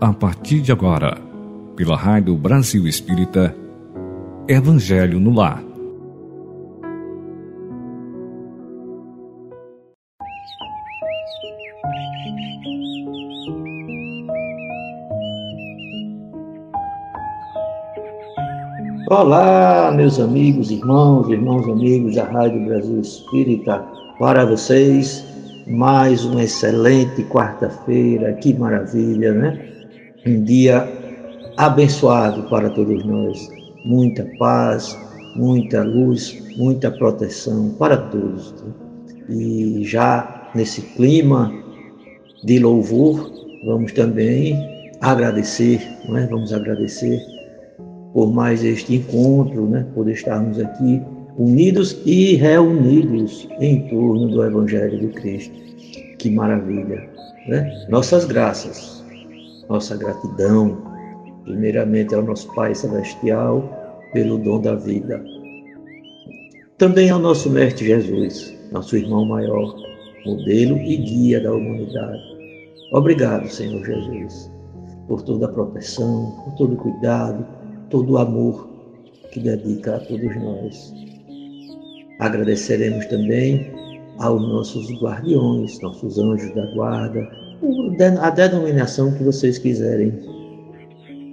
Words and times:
A 0.00 0.14
partir 0.14 0.62
de 0.62 0.72
agora, 0.72 1.18
pela 1.76 1.94
Rádio 1.94 2.34
Brasil 2.34 2.86
Espírita, 2.86 3.54
Evangelho 4.48 5.20
no 5.20 5.30
Lar. 5.34 5.62
Olá, 19.10 19.92
meus 19.94 20.18
amigos, 20.18 20.70
irmãos, 20.70 21.28
irmãos, 21.28 21.68
amigos 21.68 22.14
da 22.14 22.24
Rádio 22.24 22.64
Brasil 22.64 23.00
Espírita, 23.02 23.84
para 24.18 24.46
vocês, 24.46 25.22
mais 25.66 26.24
uma 26.24 26.42
excelente 26.42 27.22
quarta-feira, 27.24 28.32
que 28.32 28.54
maravilha, 28.54 29.34
né? 29.34 29.79
Um 30.26 30.44
dia 30.44 30.86
abençoado 31.56 32.42
para 32.50 32.68
todos 32.68 33.02
nós, 33.06 33.48
muita 33.86 34.22
paz, 34.38 34.94
muita 35.34 35.82
luz, 35.82 36.38
muita 36.58 36.90
proteção 36.90 37.70
para 37.78 37.96
todos. 37.96 38.52
Né? 38.62 38.72
E 39.30 39.84
já 39.84 40.50
nesse 40.54 40.82
clima 40.82 41.50
de 42.44 42.58
louvor, 42.58 43.32
vamos 43.64 43.92
também 43.92 44.54
agradecer, 45.00 45.80
não 46.06 46.18
é? 46.18 46.26
Vamos 46.26 46.52
agradecer 46.52 47.18
por 48.12 48.30
mais 48.30 48.62
este 48.62 48.96
encontro, 48.96 49.66
né? 49.68 49.86
Por 49.94 50.06
estarmos 50.10 50.58
aqui 50.58 51.00
unidos 51.38 51.98
e 52.04 52.34
reunidos 52.34 53.48
em 53.58 53.88
torno 53.88 54.28
do 54.28 54.44
Evangelho 54.44 54.98
de 54.98 55.08
Cristo. 55.08 55.54
Que 56.18 56.30
maravilha! 56.30 57.08
Né? 57.48 57.86
Nossas 57.88 58.26
graças, 58.26 58.99
nossa 59.70 59.96
gratidão, 59.96 60.76
primeiramente 61.44 62.14
ao 62.14 62.22
nosso 62.22 62.52
Pai 62.54 62.74
Celestial 62.74 63.62
pelo 64.12 64.36
dom 64.38 64.60
da 64.60 64.74
vida. 64.74 65.24
Também 66.76 67.08
ao 67.08 67.20
nosso 67.20 67.48
Mestre 67.48 67.86
Jesus, 67.86 68.52
nosso 68.72 68.96
irmão 68.96 69.24
maior, 69.24 69.74
modelo 70.26 70.76
e 70.78 70.96
guia 70.96 71.40
da 71.40 71.52
humanidade. 71.54 72.20
Obrigado, 72.92 73.48
Senhor 73.48 73.84
Jesus, 73.84 74.50
por 75.06 75.22
toda 75.22 75.46
a 75.46 75.52
proteção, 75.52 76.34
por 76.44 76.54
todo 76.56 76.74
o 76.74 76.76
cuidado, 76.76 77.46
todo 77.88 78.14
o 78.14 78.18
amor 78.18 78.68
que 79.32 79.38
dedica 79.38 79.96
a 79.96 80.00
todos 80.00 80.34
nós. 80.36 80.92
Agradeceremos 82.18 83.06
também 83.06 83.72
aos 84.18 84.42
nossos 84.42 84.90
guardiões, 85.00 85.80
nossos 85.80 86.18
anjos 86.18 86.52
da 86.54 86.66
guarda, 86.74 87.39
a 88.20 88.30
denominação 88.30 89.12
que 89.12 89.22
vocês 89.22 89.58
quiserem 89.58 90.12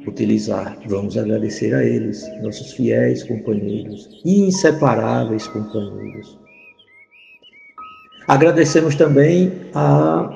utilizar. 0.06 0.78
Vamos 0.88 1.17
agradecer 1.17 1.73
a 1.73 1.84
eles, 1.84 2.25
nossos 2.42 2.73
fiéis 2.73 3.23
companheiros, 3.23 4.22
inseparáveis 4.25 5.47
companheiros. 5.47 6.38
Agradecemos 8.28 8.95
também 8.95 9.52
a 9.73 10.30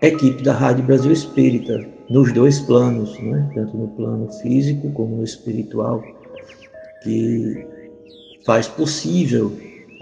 equipe 0.00 0.42
da 0.42 0.52
Rádio 0.52 0.84
Brasil 0.84 1.12
Espírita, 1.12 1.86
nos 2.08 2.32
dois 2.32 2.60
planos, 2.60 3.18
né? 3.20 3.50
tanto 3.54 3.76
no 3.76 3.88
plano 3.88 4.32
físico 4.40 4.90
como 4.92 5.16
no 5.16 5.24
espiritual, 5.24 6.02
que 7.02 7.66
faz 8.46 8.66
possível 8.66 9.52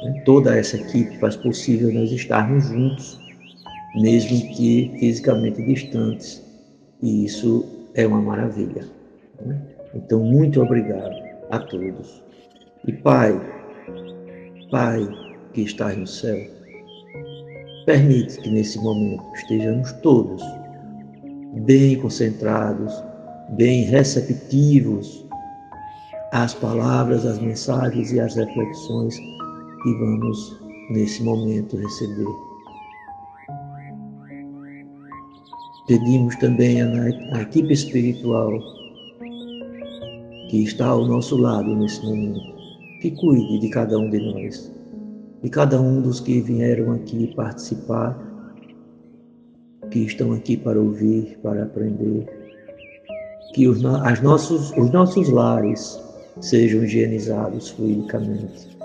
né? 0.03 0.23
Toda 0.25 0.57
essa 0.57 0.77
equipe 0.77 1.19
faz 1.19 1.37
possível 1.37 1.93
nós 1.93 2.11
estarmos 2.13 2.65
juntos, 2.65 3.19
mesmo 3.97 4.55
que 4.55 4.95
fisicamente 4.99 5.63
distantes. 5.63 6.43
E 7.03 7.25
isso 7.25 7.65
é 7.95 8.07
uma 8.07 8.21
maravilha. 8.21 8.87
Né? 9.45 9.61
Então, 9.95 10.21
muito 10.21 10.63
obrigado 10.63 11.15
a 11.51 11.59
todos. 11.59 12.23
E 12.87 12.93
Pai, 12.93 13.41
Pai 14.71 15.07
que 15.53 15.63
estás 15.63 15.97
no 15.97 16.07
céu, 16.07 16.39
permite 17.87 18.39
que 18.41 18.51
nesse 18.51 18.79
momento 18.79 19.25
estejamos 19.35 19.93
todos 20.03 20.43
bem 21.65 21.99
concentrados, 21.99 22.93
bem 23.51 23.85
receptivos 23.85 25.25
às 26.33 26.53
palavras, 26.53 27.25
às 27.25 27.39
mensagens 27.39 28.13
e 28.13 28.21
às 28.21 28.35
reflexões 28.35 29.17
que 29.17 29.95
vamos 29.99 30.61
nesse 30.91 31.23
momento 31.23 31.77
receber. 31.77 32.46
Pedimos 35.87 36.35
também 36.37 36.83
à 36.83 37.43
equipe 37.43 37.73
espiritual 37.73 38.59
que 40.51 40.65
está 40.65 40.89
ao 40.89 41.07
nosso 41.07 41.37
lado 41.37 41.77
nesse 41.77 42.05
momento, 42.05 42.41
que 43.01 43.13
cuide 43.13 43.61
de 43.61 43.69
cada 43.69 43.97
um 43.97 44.11
de 44.11 44.19
nós, 44.19 44.73
de 45.45 45.49
cada 45.49 45.81
um 45.81 46.03
dos 46.03 46.19
que 46.19 46.41
vieram 46.41 46.91
aqui 46.91 47.33
participar, 47.37 48.19
que 49.93 50.01
estão 50.01 50.33
aqui 50.33 50.57
para 50.57 50.81
ouvir, 50.81 51.39
para 51.41 51.63
aprender, 51.63 52.27
que 53.55 53.69
os, 53.69 53.85
as 53.85 54.21
nossos, 54.21 54.73
os 54.73 54.91
nossos 54.91 55.29
lares 55.29 56.01
sejam 56.41 56.83
higienizados 56.83 57.71
fluidicamente. 57.71 58.77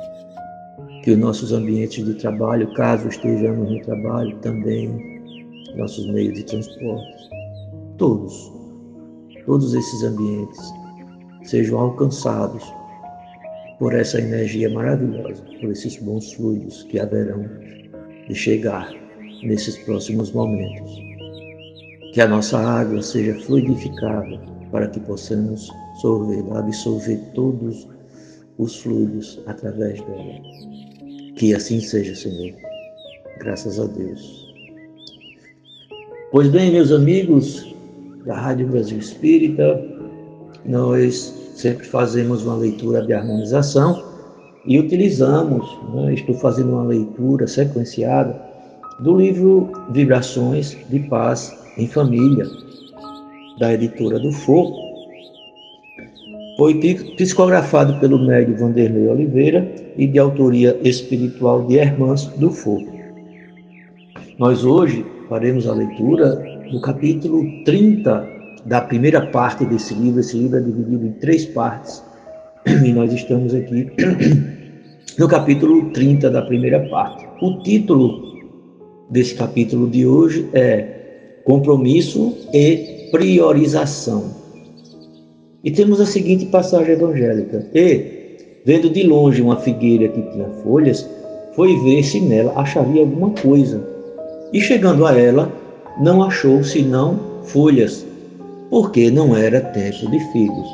Que 1.03 1.11
os 1.11 1.17
nossos 1.17 1.51
ambientes 1.51 2.05
de 2.05 2.13
trabalho, 2.13 2.71
caso 2.75 3.07
estejamos 3.07 3.71
no 3.71 3.81
trabalho, 3.81 4.37
também 4.37 5.20
nossos 5.75 6.07
meios 6.07 6.33
de 6.35 6.43
transporte, 6.43 7.29
todos, 7.97 8.51
todos 9.45 9.73
esses 9.73 10.03
ambientes 10.03 10.73
sejam 11.43 11.79
alcançados 11.79 12.63
por 13.79 13.93
essa 13.95 14.19
energia 14.19 14.69
maravilhosa, 14.69 15.43
por 15.59 15.71
esses 15.71 15.97
bons 15.97 16.33
fluidos 16.33 16.83
que 16.83 16.99
haverão 16.99 17.43
de 18.27 18.35
chegar 18.35 18.91
nesses 19.43 19.77
próximos 19.79 20.31
momentos. 20.31 21.01
Que 22.13 22.21
a 22.21 22.27
nossa 22.27 22.59
água 22.59 23.01
seja 23.01 23.33
fluidificada 23.41 24.39
para 24.71 24.87
que 24.87 24.99
possamos 24.99 25.69
sorver, 26.01 26.43
absorver 26.55 27.17
todos 27.33 27.87
os 28.57 28.79
fluidos 28.81 29.41
através 29.47 29.99
dela. 30.01 30.41
Que 31.35 31.53
assim 31.55 31.79
seja, 31.79 32.13
Senhor. 32.15 32.55
Graças 33.39 33.79
a 33.79 33.85
Deus. 33.85 34.50
Pois 36.31 36.47
bem, 36.47 36.71
meus 36.71 36.93
amigos 36.93 37.75
da 38.25 38.33
Rádio 38.33 38.65
Brasil 38.67 38.97
Espírita, 38.97 39.83
nós 40.65 41.51
sempre 41.55 41.85
fazemos 41.85 42.45
uma 42.45 42.55
leitura 42.55 43.05
de 43.05 43.11
harmonização 43.11 44.01
e 44.65 44.79
utilizamos, 44.79 45.67
né, 45.93 46.13
estou 46.13 46.33
fazendo 46.35 46.71
uma 46.71 46.83
leitura 46.83 47.45
sequenciada 47.47 48.41
do 49.01 49.17
livro 49.17 49.73
Vibrações 49.89 50.77
de 50.89 50.99
Paz 51.01 51.53
em 51.77 51.85
Família, 51.85 52.45
da 53.59 53.73
editora 53.73 54.17
do 54.17 54.31
Foco, 54.31 54.79
foi 56.55 56.75
psicografado 57.17 57.99
pelo 57.99 58.17
médio 58.17 58.57
Vanderlei 58.57 59.09
Oliveira 59.09 59.69
e 59.97 60.07
de 60.07 60.17
autoria 60.17 60.79
espiritual 60.81 61.67
de 61.67 61.75
Hermãs 61.75 62.27
do 62.37 62.51
Fogo. 62.51 62.89
Nós 64.39 64.63
hoje 64.63 65.05
faremos 65.31 65.65
a 65.65 65.73
leitura 65.73 66.43
do 66.69 66.81
capítulo 66.81 67.41
30 67.63 68.27
da 68.65 68.81
primeira 68.81 69.27
parte 69.27 69.63
desse 69.63 69.93
livro. 69.93 70.19
Esse 70.19 70.37
livro 70.37 70.57
é 70.57 70.59
dividido 70.59 71.07
em 71.07 71.13
três 71.13 71.45
partes 71.45 72.03
e 72.83 72.91
nós 72.91 73.13
estamos 73.13 73.55
aqui 73.55 73.89
no 75.17 75.29
capítulo 75.29 75.89
30 75.91 76.29
da 76.29 76.41
primeira 76.41 76.81
parte. 76.89 77.25
O 77.41 77.63
título 77.63 78.41
desse 79.09 79.35
capítulo 79.35 79.89
de 79.89 80.05
hoje 80.05 80.49
é 80.51 81.39
Compromisso 81.45 82.35
e 82.53 83.07
Priorização. 83.09 84.31
E 85.63 85.71
temos 85.71 86.01
a 86.01 86.05
seguinte 86.05 86.45
passagem 86.47 86.91
evangélica: 86.91 87.65
E, 87.73 88.59
vendo 88.65 88.89
de 88.89 89.03
longe 89.03 89.41
uma 89.41 89.61
figueira 89.61 90.09
que 90.09 90.21
tinha 90.23 90.49
folhas, 90.61 91.09
foi 91.55 91.73
ver 91.85 92.03
se 92.03 92.19
nela 92.19 92.51
acharia 92.59 92.99
alguma 92.99 93.29
coisa. 93.29 94.00
E 94.53 94.59
chegando 94.59 95.05
a 95.05 95.17
ela, 95.17 95.51
não 95.99 96.23
achou 96.23 96.63
senão 96.63 97.19
folhas, 97.43 98.05
porque 98.69 99.09
não 99.09 99.35
era 99.35 99.61
tempo 99.61 100.09
de 100.11 100.19
figos. 100.31 100.67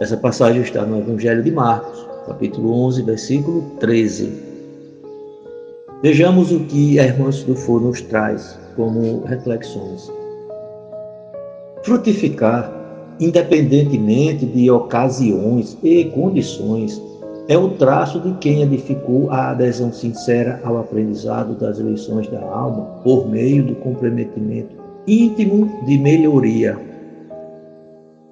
Essa 0.00 0.16
passagem 0.16 0.62
está 0.62 0.86
no 0.86 1.00
Evangelho 1.00 1.42
de 1.42 1.50
Marcos, 1.50 2.06
capítulo 2.26 2.72
11, 2.86 3.02
versículo 3.02 3.62
13. 3.80 4.32
Vejamos 6.02 6.52
o 6.52 6.60
que 6.60 7.00
a 7.00 7.04
irmã 7.04 7.32
Sudufo 7.32 7.80
nos 7.80 8.00
traz 8.02 8.58
como 8.76 9.24
reflexões. 9.24 10.12
Frutificar 11.82 12.78
independentemente 13.20 14.46
de 14.46 14.70
ocasiões 14.70 15.76
e 15.82 16.04
condições, 16.04 17.02
é 17.48 17.56
o 17.56 17.70
traço 17.70 18.20
de 18.20 18.32
quem 18.34 18.62
edificou 18.62 19.30
a 19.30 19.50
adesão 19.50 19.90
sincera 19.90 20.60
ao 20.62 20.78
aprendizado 20.78 21.54
das 21.54 21.78
lições 21.78 22.28
da 22.28 22.40
alma 22.40 22.84
por 23.02 23.26
meio 23.28 23.64
do 23.64 23.74
comprometimento 23.76 24.76
íntimo 25.08 25.84
de 25.86 25.98
melhoria, 25.98 26.78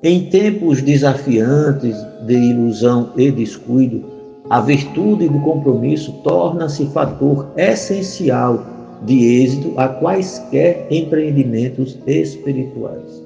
Em 0.02 0.28
tempos 0.28 0.82
desafiantes 0.82 1.96
de 2.26 2.34
ilusão 2.34 3.12
e 3.16 3.30
descuido, 3.30 4.04
a 4.50 4.60
virtude 4.60 5.26
do 5.26 5.40
compromisso 5.40 6.12
torna-se 6.22 6.86
fator 6.88 7.48
essencial 7.56 8.64
de 9.04 9.42
êxito 9.42 9.72
a 9.78 9.88
quaisquer 9.88 10.86
empreendimentos 10.90 11.98
espirituais. 12.06 13.24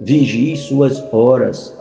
Vigie 0.00 0.56
suas 0.56 1.02
horas, 1.12 1.72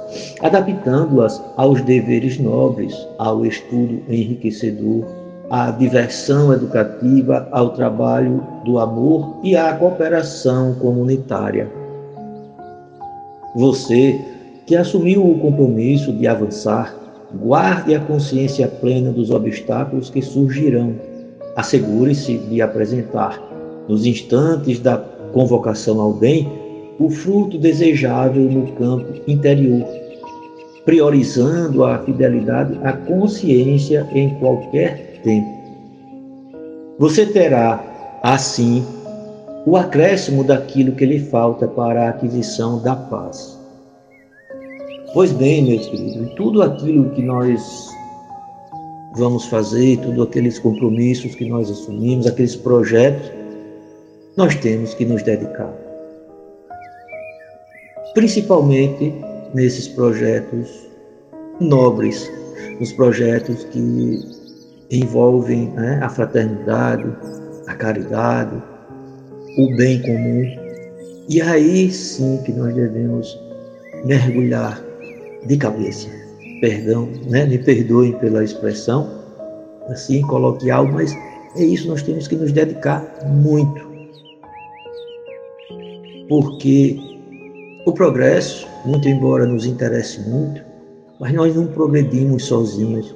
adaptando-as 0.42 1.42
aos 1.58 1.82
deveres 1.82 2.38
nobres, 2.40 2.96
ao 3.18 3.46
estudo 3.46 4.02
enriquecedor, 4.10 5.06
à 5.50 5.72
diversão 5.72 6.54
educativa, 6.54 7.48
ao 7.52 7.70
trabalho 7.72 8.44
do 8.66 8.80
amor 8.80 9.38
e 9.44 9.56
à 9.56 9.74
cooperação 9.74 10.76
comunitária. 10.76 11.70
Você 13.56 14.20
que 14.66 14.76
assumiu 14.76 15.30
o 15.30 15.40
compromisso 15.40 16.12
de 16.14 16.28
avançar, 16.28 16.96
guarde 17.36 17.94
a 17.94 18.00
consciência 18.00 18.68
plena 18.68 19.12
dos 19.12 19.30
obstáculos 19.30 20.10
que 20.10 20.22
surgirão. 20.22 20.96
Assegure-se 21.56 22.38
de 22.38 22.62
apresentar, 22.62 23.40
nos 23.88 24.06
instantes 24.06 24.80
da 24.80 24.98
convocação 25.34 26.00
ao 26.00 26.14
bem, 26.14 26.50
o 27.00 27.10
fruto 27.10 27.58
desejável 27.58 28.44
no 28.44 28.72
campo 28.74 29.22
interior, 29.28 29.86
priorizando 30.86 31.84
a 31.84 32.00
fidelidade 32.00 32.78
à 32.84 32.94
consciência 32.94 34.08
em 34.12 34.30
qualquer 34.36 35.22
tempo. 35.24 35.64
Você 37.00 37.26
terá, 37.26 38.20
assim, 38.22 38.86
o 39.66 39.78
acréscimo 39.78 40.44
daquilo 40.44 40.92
que 40.94 41.06
lhe 41.06 41.20
falta 41.20 41.68
para 41.68 42.06
a 42.06 42.10
aquisição 42.10 42.82
da 42.82 42.96
paz. 42.96 43.60
Pois 45.14 45.32
bem, 45.32 45.64
meus 45.64 45.86
queridos, 45.88 46.34
tudo 46.36 46.62
aquilo 46.62 47.10
que 47.12 47.22
nós 47.22 47.90
vamos 49.16 49.46
fazer, 49.46 49.98
todos 50.00 50.28
aqueles 50.28 50.60
compromissos 50.60 51.36
que 51.36 51.48
nós 51.48 51.70
assumimos, 51.70 52.28
aqueles 52.28 52.56
projetos, 52.56 53.32
nós 54.36 54.56
temos 54.56 54.94
que 54.96 55.06
nos 55.06 55.22
dedicar. 55.24 55.72
Principalmente 58.14 59.14
nesses 59.54 59.88
projetos 59.88 60.88
nobres, 61.60 62.32
nos 62.80 62.92
projetos 62.94 63.64
que 63.66 64.20
envolvem 64.92 65.70
né, 65.72 66.00
a 66.02 66.10
fraternidade, 66.10 67.06
a 67.68 67.76
caridade, 67.76 68.62
o 69.58 69.76
bem 69.76 70.02
comum. 70.02 70.44
E 71.30 71.42
aí 71.42 71.92
sim 71.92 72.42
que 72.44 72.52
nós 72.52 72.74
devemos 72.74 73.40
mergulhar 74.06 74.82
de 75.46 75.58
cabeça. 75.58 76.10
Perdão, 76.62 77.10
né? 77.30 77.46
me 77.46 77.58
perdoem 77.58 78.14
pela 78.20 78.44
expressão, 78.44 79.10
assim 79.90 80.22
coloquial, 80.22 80.88
mas 80.88 81.14
é 81.56 81.64
isso, 81.64 81.88
nós 81.88 82.02
temos 82.02 82.28
que 82.28 82.36
nos 82.36 82.52
dedicar 82.52 83.06
muito. 83.26 83.94
Porque 86.30 86.98
o 87.86 87.92
progresso, 87.92 88.68
muito 88.86 89.08
embora 89.10 89.46
nos 89.46 89.66
interesse 89.66 90.22
muito, 90.30 90.62
mas 91.20 91.34
nós 91.34 91.56
não 91.56 91.68
progredimos 91.68 92.46
sozinhos. 92.46 93.14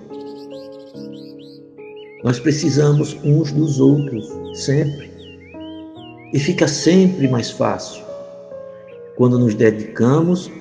Nós 2.23 2.39
precisamos 2.39 3.17
uns 3.23 3.51
dos 3.51 3.79
outros, 3.79 4.27
sempre. 4.53 5.09
E 6.33 6.39
fica 6.39 6.67
sempre 6.67 7.27
mais 7.27 7.49
fácil 7.49 8.03
quando 9.15 9.39
nos 9.39 9.55
dedicamos 9.55 10.51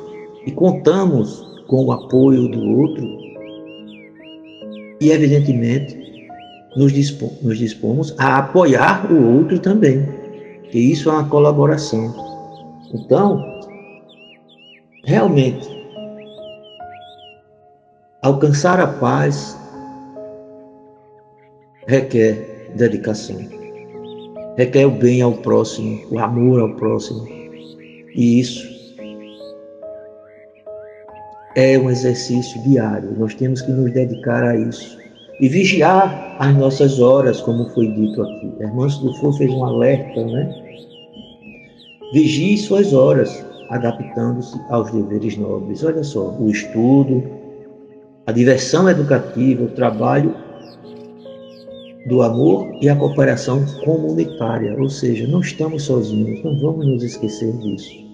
e 0.46 0.52
contamos 0.52 1.44
com 1.66 1.86
o 1.86 1.92
apoio 1.92 2.48
do 2.48 2.78
outro. 2.78 3.04
E, 5.00 5.10
evidentemente, 5.10 5.98
nos, 6.76 6.92
dispomos, 6.92 7.42
nos 7.42 7.58
dispomos 7.58 8.14
a 8.18 8.38
apoiar 8.38 9.10
o 9.12 9.38
outro 9.38 9.58
também, 9.58 10.06
que 10.70 10.78
isso 10.78 11.10
é 11.10 11.12
uma 11.12 11.28
colaboração. 11.28 12.14
Então, 12.94 13.55
realmente, 15.06 15.68
alcançar 18.22 18.80
a 18.80 18.88
paz 18.88 19.56
requer 21.86 22.72
dedicação, 22.74 23.38
requer 24.56 24.84
o 24.84 24.90
bem 24.90 25.22
ao 25.22 25.32
próximo, 25.32 26.04
o 26.10 26.18
amor 26.18 26.60
ao 26.60 26.74
próximo. 26.74 27.24
E 28.16 28.40
isso 28.40 28.66
é 31.54 31.78
um 31.78 31.88
exercício 31.88 32.60
diário. 32.64 33.16
Nós 33.16 33.32
temos 33.34 33.62
que 33.62 33.70
nos 33.70 33.92
dedicar 33.92 34.42
a 34.42 34.56
isso 34.56 34.98
e 35.40 35.48
vigiar 35.48 36.36
as 36.40 36.56
nossas 36.56 36.98
horas, 36.98 37.40
como 37.40 37.68
foi 37.70 37.92
dito 37.92 38.22
aqui. 38.22 38.52
A 38.58 38.64
irmã 38.64 38.88
Sudufo 38.88 39.32
fez 39.34 39.52
um 39.52 39.64
alerta, 39.64 40.24
né? 40.24 40.62
Vigie 42.12 42.58
suas 42.58 42.92
horas, 42.92 43.44
adaptando-se 43.70 44.58
aos 44.70 44.90
deveres 44.90 45.36
nobres. 45.36 45.82
Olha 45.84 46.02
só, 46.02 46.30
o 46.38 46.50
estudo, 46.50 47.22
a 48.26 48.32
diversão 48.32 48.88
educativa, 48.88 49.64
o 49.64 49.68
trabalho 49.68 50.34
do 52.06 52.22
amor 52.22 52.68
e 52.80 52.88
a 52.88 52.96
cooperação 52.96 53.64
comunitária. 53.84 54.76
Ou 54.80 54.88
seja, 54.88 55.26
não 55.26 55.40
estamos 55.40 55.84
sozinhos, 55.84 56.42
não 56.44 56.58
vamos 56.60 56.86
nos 56.86 57.02
esquecer 57.02 57.52
disso. 57.58 58.06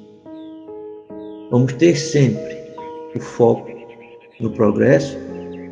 Vamos 1.50 1.72
ter 1.75 1.94
sempre 1.96 2.56
o 3.14 3.20
foco 3.20 3.69
no 4.40 4.50
progresso, 4.50 5.19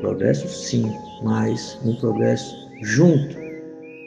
progresso 0.01 0.47
sim, 0.49 0.91
mas 1.23 1.79
no 1.85 1.97
progresso 1.97 2.55
junto 2.83 3.37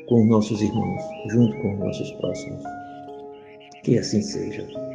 com 0.07 0.25
nossos 0.25 0.61
irmãos, 0.61 1.01
junto 1.29 1.55
com 1.61 1.75
nossos 1.77 2.11
próximos. 2.13 2.63
Que 3.83 3.97
assim 3.97 4.21
seja. 4.21 4.92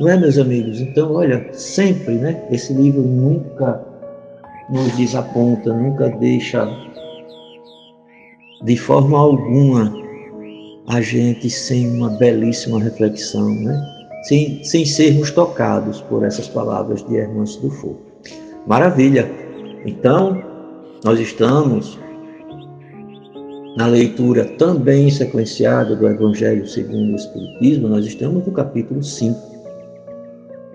Não 0.00 0.08
é, 0.08 0.16
meus 0.16 0.38
amigos? 0.38 0.80
Então, 0.80 1.12
olha, 1.12 1.46
sempre, 1.52 2.14
né? 2.14 2.42
Esse 2.50 2.72
livro 2.72 3.02
nunca 3.02 3.84
nos 4.70 4.96
desaponta, 4.96 5.72
nunca 5.72 6.08
deixa 6.08 6.68
de 8.64 8.76
forma 8.76 9.18
alguma 9.18 9.92
a 10.88 11.00
gente 11.00 11.50
sem 11.50 11.88
uma 11.88 12.10
belíssima 12.10 12.80
reflexão, 12.80 13.48
né? 13.54 13.96
sem, 14.22 14.62
sem 14.64 14.84
sermos 14.84 15.30
tocados 15.30 16.00
por 16.02 16.24
essas 16.24 16.48
palavras 16.48 17.04
de 17.06 17.16
Hermãos 17.16 17.56
do 17.56 17.70
Fogo. 17.70 18.00
Maravilha! 18.66 19.30
Então, 19.84 20.42
nós 21.04 21.20
estamos 21.20 21.98
na 23.76 23.86
leitura 23.86 24.44
também 24.56 25.10
sequenciada 25.10 25.94
do 25.94 26.08
Evangelho 26.08 26.66
segundo 26.66 27.12
o 27.12 27.16
Espiritismo, 27.16 27.88
nós 27.88 28.06
estamos 28.06 28.44
no 28.46 28.52
capítulo 28.52 29.02
5. 29.02 29.55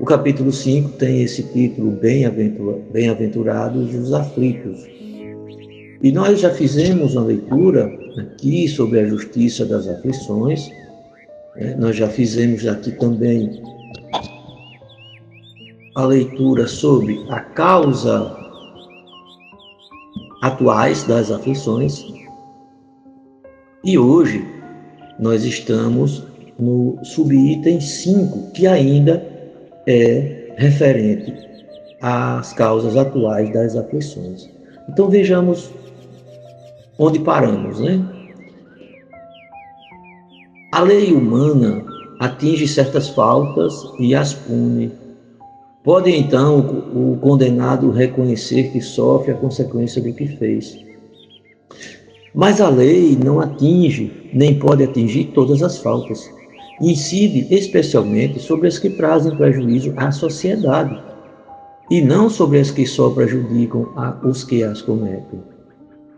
O 0.01 0.03
capítulo 0.03 0.51
5 0.51 0.97
tem 0.97 1.21
esse 1.21 1.43
título 1.43 1.91
Bem-aventurados 1.91 3.93
os 3.93 4.11
aflitos. 4.11 4.83
E 6.01 6.11
nós 6.11 6.39
já 6.39 6.49
fizemos 6.49 7.15
uma 7.15 7.25
leitura 7.25 7.85
aqui 8.17 8.67
sobre 8.67 8.99
a 8.99 9.05
justiça 9.05 9.63
das 9.63 9.87
aflições, 9.87 10.71
é, 11.55 11.75
nós 11.75 11.95
já 11.95 12.09
fizemos 12.09 12.65
aqui 12.65 12.93
também 12.93 13.61
a 15.93 16.03
leitura 16.03 16.67
sobre 16.67 17.23
a 17.29 17.39
causa 17.39 18.35
atuais 20.41 21.03
das 21.03 21.29
aflições. 21.29 22.03
E 23.83 23.99
hoje 23.99 24.43
nós 25.19 25.45
estamos 25.45 26.23
no 26.57 26.97
subitem 27.03 27.79
5, 27.79 28.51
que 28.53 28.65
ainda 28.65 29.30
é 29.87 30.53
referente 30.57 31.33
às 32.01 32.53
causas 32.53 32.97
atuais 32.97 33.51
das 33.53 33.75
aflições. 33.75 34.49
Então 34.89 35.09
vejamos 35.09 35.71
onde 36.97 37.19
paramos, 37.19 37.79
né? 37.79 38.03
A 40.71 40.81
lei 40.81 41.13
humana 41.13 41.83
atinge 42.19 42.67
certas 42.67 43.09
faltas 43.09 43.73
e 43.99 44.15
as 44.15 44.33
pune. 44.33 44.91
Pode 45.83 46.11
então 46.11 46.59
o 46.93 47.17
condenado 47.19 47.89
reconhecer 47.89 48.71
que 48.71 48.79
sofre 48.79 49.31
a 49.31 49.35
consequência 49.35 50.01
do 50.01 50.13
que 50.13 50.27
fez. 50.27 50.77
Mas 52.33 52.61
a 52.61 52.69
lei 52.69 53.17
não 53.21 53.41
atinge, 53.41 54.29
nem 54.33 54.57
pode 54.57 54.83
atingir 54.83 55.31
todas 55.33 55.63
as 55.63 55.79
faltas. 55.79 56.31
Incide 56.81 57.47
especialmente 57.53 58.39
sobre 58.39 58.67
as 58.67 58.79
que 58.79 58.89
trazem 58.89 59.35
prejuízo 59.35 59.93
à 59.97 60.11
sociedade 60.11 60.99
e 61.89 62.01
não 62.01 62.29
sobre 62.29 62.59
as 62.59 62.71
que 62.71 62.85
só 62.85 63.09
prejudicam 63.09 63.87
os 64.23 64.43
que 64.43 64.63
as 64.63 64.81
cometem. 64.81 65.39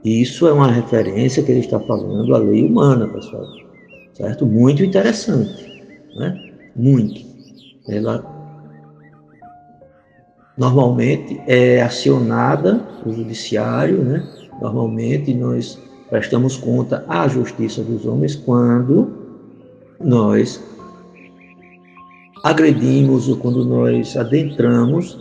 Isso 0.06 0.48
é 0.48 0.54
uma 0.54 0.72
referência 0.72 1.44
que 1.44 1.52
ele 1.52 1.62
está 1.62 1.80
falando 1.80 2.34
à 2.34 2.38
lei 2.38 2.66
humana, 2.66 3.08
pessoal 3.08 3.46
certo? 4.14 4.46
Muito 4.46 4.84
interessante, 4.84 5.84
né? 6.16 6.52
Muito. 6.76 7.22
Ela 7.88 8.24
normalmente 10.58 11.42
é 11.48 11.82
acionada 11.82 12.82
o 13.06 13.12
judiciário, 13.12 14.04
né? 14.04 14.24
Normalmente 14.62 15.34
nós 15.34 15.80
prestamos 16.10 16.58
conta 16.58 17.04
à 17.08 17.28
justiça 17.28 17.84
dos 17.84 18.06
homens 18.06 18.36
quando 18.36 19.23
nós 20.04 20.62
agredimos 22.44 23.30
ou 23.30 23.38
quando 23.38 23.64
nós 23.64 24.18
adentramos 24.18 25.18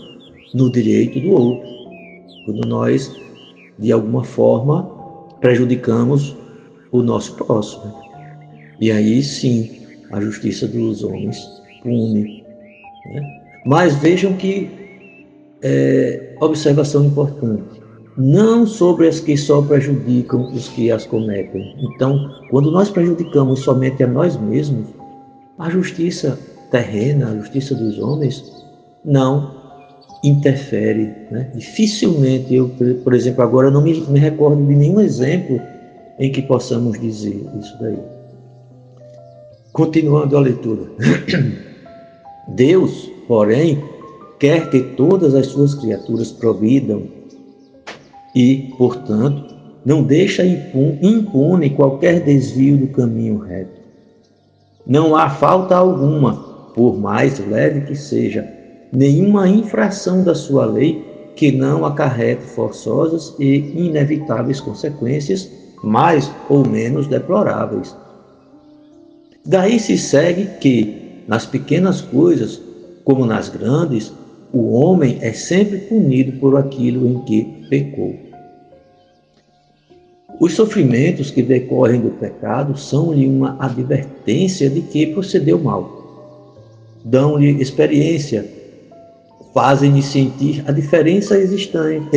no 0.53 0.71
direito 0.71 1.21
do 1.21 1.31
outro, 1.31 1.69
quando 2.45 2.67
nós 2.67 3.15
de 3.79 3.93
alguma 3.93 4.25
forma 4.25 4.83
prejudicamos 5.41 6.37
o 6.91 7.03
nosso 7.03 7.35
próximo. 7.37 7.95
E 8.81 8.91
aí 8.91 9.23
sim, 9.23 9.71
a 10.11 10.21
justiça 10.21 10.67
dos 10.67 11.03
homens 11.05 11.39
pune. 11.83 12.45
Né? 13.07 13.43
Mas 13.67 13.97
vejam 13.97 14.35
que 14.35 14.69
é, 15.63 16.35
observação 16.41 17.07
importante 17.07 17.82
não 18.17 18.67
sobre 18.67 19.09
as 19.09 19.21
que 19.21 19.37
só 19.37 19.63
prejudicam 19.63 20.53
os 20.53 20.69
que 20.69 20.91
as 20.91 21.07
cometem. 21.07 21.75
Então, 21.79 22.31
quando 22.51 22.71
nós 22.71 22.91
prejudicamos 22.91 23.61
somente 23.61 24.03
a 24.03 24.07
nós 24.07 24.37
mesmos, 24.37 24.87
a 25.59 25.71
justiça 25.71 26.39
terrena, 26.71 27.31
a 27.31 27.37
justiça 27.37 27.75
dos 27.75 27.99
homens, 27.99 28.53
não 29.05 29.63
interfere. 30.23 31.13
Né? 31.31 31.51
Dificilmente, 31.55 32.55
eu, 32.55 32.71
por 33.03 33.15
exemplo, 33.15 33.43
agora 33.43 33.71
não 33.71 33.83
me, 33.83 34.01
me 34.01 34.19
recordo 34.19 34.65
de 34.65 34.75
nenhum 34.75 35.01
exemplo 35.01 35.61
em 36.19 36.31
que 36.31 36.43
possamos 36.43 37.01
dizer 37.01 37.45
isso 37.59 37.77
daí. 37.81 37.99
Continuando 39.73 40.37
a 40.37 40.41
leitura. 40.41 40.83
Deus, 42.49 43.11
porém, 43.27 43.83
quer 44.39 44.69
que 44.71 44.81
todas 44.81 45.35
as 45.35 45.47
suas 45.47 45.75
criaturas 45.75 46.31
providam 46.31 47.22
e, 48.35 48.73
portanto, 48.79 49.55
não 49.85 50.03
deixa 50.03 50.45
impune 50.45 51.71
qualquer 51.71 52.21
desvio 52.21 52.77
do 52.77 52.87
caminho 52.89 53.39
reto. 53.39 53.81
Não 54.87 55.17
há 55.17 55.29
falta 55.29 55.77
alguma, 55.77 56.35
por 56.75 56.99
mais 56.99 57.39
leve 57.47 57.83
que 57.83 57.95
seja, 57.95 58.49
nenhuma 58.93 59.49
infração 59.49 60.23
da 60.23 60.35
sua 60.35 60.65
lei 60.65 61.05
que 61.35 61.51
não 61.51 61.85
acarrete 61.85 62.43
forçosas 62.43 63.35
e 63.39 63.57
inevitáveis 63.75 64.61
consequências, 64.61 65.51
mais 65.83 66.31
ou 66.49 66.67
menos 66.67 67.07
deploráveis. 67.07 67.97
Daí 69.45 69.81
se 69.81 69.99
segue 69.99 70.47
que, 70.61 71.25
nas 71.27 71.47
pequenas 71.47 72.01
coisas, 72.01 72.61
como 73.05 73.27
nas 73.27 73.49
grandes, 73.49 74.13
o 74.53 74.73
homem 74.73 75.19
é 75.21 75.33
sempre 75.33 75.79
punido 75.79 76.39
por 76.39 76.57
aquilo 76.57 77.09
em 77.09 77.19
que 77.21 77.62
pecou. 77.73 78.15
Os 80.39 80.53
sofrimentos 80.53 81.31
que 81.31 81.43
decorrem 81.43 82.03
do 82.03 82.11
pecado 82.11 82.77
são-lhe 82.77 83.27
uma 83.27 83.57
advertência 83.59 84.69
de 84.69 84.83
que 84.83 85.07
procedeu 85.07 85.59
mal. 85.59 85.89
Dão-lhe 87.03 87.63
experiência, 87.63 88.47
fazem-lhe 89.55 90.03
sentir 90.03 90.63
a 90.67 90.73
diferença 90.73 91.39
existente, 91.39 92.11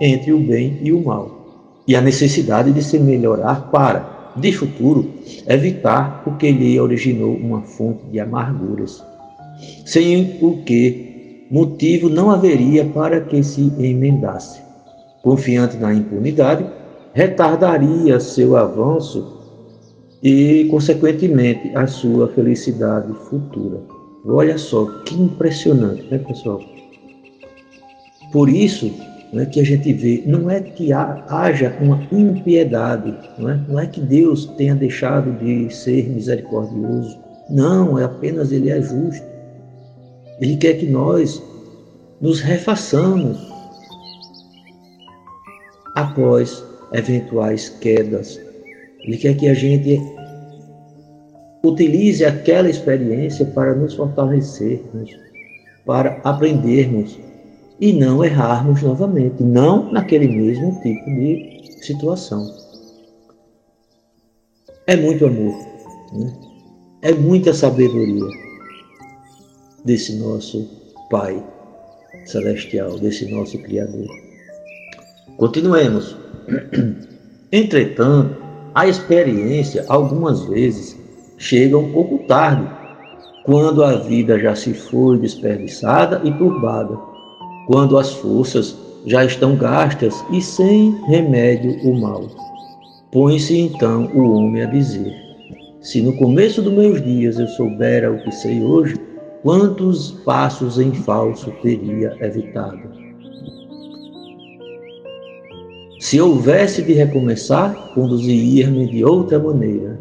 entre 0.00 0.32
o 0.32 0.38
bem 0.38 0.78
e 0.80 0.92
o 0.92 1.04
mal, 1.04 1.82
e 1.88 1.96
a 1.96 2.00
necessidade 2.00 2.70
de 2.70 2.84
se 2.84 2.96
melhorar 2.96 3.68
para, 3.72 4.32
de 4.36 4.52
futuro, 4.52 5.10
evitar 5.48 6.22
o 6.24 6.36
que 6.36 6.52
lhe 6.52 6.78
originou 6.78 7.34
uma 7.34 7.62
fonte 7.62 8.04
de 8.12 8.20
amarguras, 8.20 9.02
sem 9.84 10.38
o 10.40 10.58
que 10.58 11.48
motivo 11.50 12.08
não 12.08 12.30
haveria 12.30 12.84
para 12.84 13.20
que 13.20 13.42
se 13.42 13.72
emendasse. 13.80 14.65
Confiante 15.26 15.76
na 15.78 15.92
impunidade, 15.92 16.64
retardaria 17.12 18.20
seu 18.20 18.56
avanço 18.56 19.26
e, 20.22 20.68
consequentemente, 20.70 21.72
a 21.74 21.84
sua 21.88 22.28
felicidade 22.28 23.12
futura. 23.28 23.80
Olha 24.24 24.56
só 24.56 24.86
que 25.04 25.20
impressionante, 25.20 26.06
né, 26.12 26.18
pessoal? 26.18 26.60
Por 28.30 28.48
isso 28.48 28.88
né, 29.32 29.46
que 29.46 29.58
a 29.58 29.64
gente 29.64 29.92
vê, 29.94 30.22
não 30.24 30.48
é 30.48 30.60
que 30.60 30.92
haja 30.92 31.76
uma 31.80 32.06
impiedade, 32.12 33.12
não 33.36 33.50
é? 33.50 33.60
não 33.68 33.80
é 33.80 33.86
que 33.88 34.00
Deus 34.00 34.46
tenha 34.56 34.76
deixado 34.76 35.32
de 35.44 35.74
ser 35.74 36.08
misericordioso, 36.08 37.18
não, 37.50 37.98
é 37.98 38.04
apenas 38.04 38.52
Ele 38.52 38.70
é 38.70 38.80
justo. 38.80 39.26
Ele 40.40 40.56
quer 40.56 40.74
que 40.74 40.86
nós 40.86 41.42
nos 42.20 42.38
refaçamos 42.38 43.55
após 45.96 46.62
eventuais 46.92 47.70
quedas. 47.80 48.40
Ele 49.00 49.16
quer 49.16 49.34
que 49.36 49.48
a 49.48 49.54
gente 49.54 50.00
utilize 51.64 52.24
aquela 52.24 52.68
experiência 52.68 53.44
para 53.46 53.74
nos 53.74 53.94
fortalecermos, 53.94 55.18
para 55.84 56.20
aprendermos 56.22 57.18
e 57.80 57.92
não 57.92 58.24
errarmos 58.24 58.82
novamente, 58.82 59.42
não 59.42 59.90
naquele 59.90 60.28
mesmo 60.28 60.72
tipo 60.82 61.04
de 61.06 61.60
situação. 61.82 62.46
É 64.86 64.96
muito 64.96 65.26
amor, 65.26 65.54
né? 66.12 66.32
é 67.02 67.12
muita 67.12 67.52
sabedoria 67.52 68.24
desse 69.84 70.14
nosso 70.16 70.68
Pai 71.10 71.42
Celestial, 72.26 72.98
desse 72.98 73.30
nosso 73.30 73.58
Criador. 73.58 74.25
Continuemos. 75.36 76.16
Entretanto, 77.52 78.36
a 78.74 78.88
experiência, 78.88 79.84
algumas 79.88 80.44
vezes, 80.46 80.98
chega 81.36 81.76
um 81.76 81.92
pouco 81.92 82.18
tarde, 82.26 82.66
quando 83.44 83.84
a 83.84 83.96
vida 83.96 84.38
já 84.38 84.54
se 84.54 84.72
foi 84.72 85.18
desperdiçada 85.18 86.20
e 86.24 86.32
turbada, 86.32 86.98
quando 87.66 87.98
as 87.98 88.12
forças 88.14 88.76
já 89.06 89.24
estão 89.24 89.56
gastas 89.56 90.14
e 90.32 90.40
sem 90.40 90.98
remédio 91.06 91.72
o 91.84 92.00
mal. 92.00 92.26
Põe-se 93.12 93.58
então 93.58 94.06
o 94.14 94.32
homem 94.32 94.62
a 94.62 94.66
dizer: 94.66 95.14
Se 95.80 96.00
no 96.00 96.16
começo 96.16 96.60
dos 96.62 96.72
meus 96.72 97.02
dias 97.02 97.38
eu 97.38 97.46
soubera 97.48 98.10
o 98.10 98.22
que 98.22 98.32
sei 98.32 98.62
hoje, 98.62 98.96
quantos 99.42 100.12
passos 100.24 100.78
em 100.78 100.92
falso 100.92 101.52
teria 101.62 102.16
evitado? 102.20 102.85
Se 106.06 106.20
houvesse 106.20 106.82
de 106.84 106.92
recomeçar, 106.92 107.74
conduzir-me 107.92 108.86
de 108.86 109.04
outra 109.04 109.40
maneira. 109.40 109.98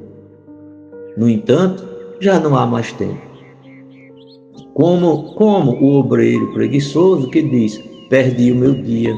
No 1.18 1.28
entanto, 1.28 1.84
já 2.20 2.40
não 2.40 2.56
há 2.56 2.64
mais 2.64 2.92
tempo. 2.92 3.20
Como, 4.76 5.34
como 5.34 5.72
o 5.72 5.96
obreiro 5.96 6.54
preguiçoso 6.54 7.28
que 7.32 7.42
diz: 7.42 7.84
Perdi 8.08 8.52
o 8.52 8.56
meu 8.56 8.76
dia, 8.76 9.18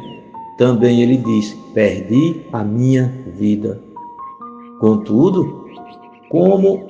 também 0.58 1.02
ele 1.02 1.18
diz: 1.18 1.54
Perdi 1.74 2.42
a 2.54 2.64
minha 2.64 3.14
vida. 3.36 3.82
Contudo, 4.80 5.66
como 6.30 6.88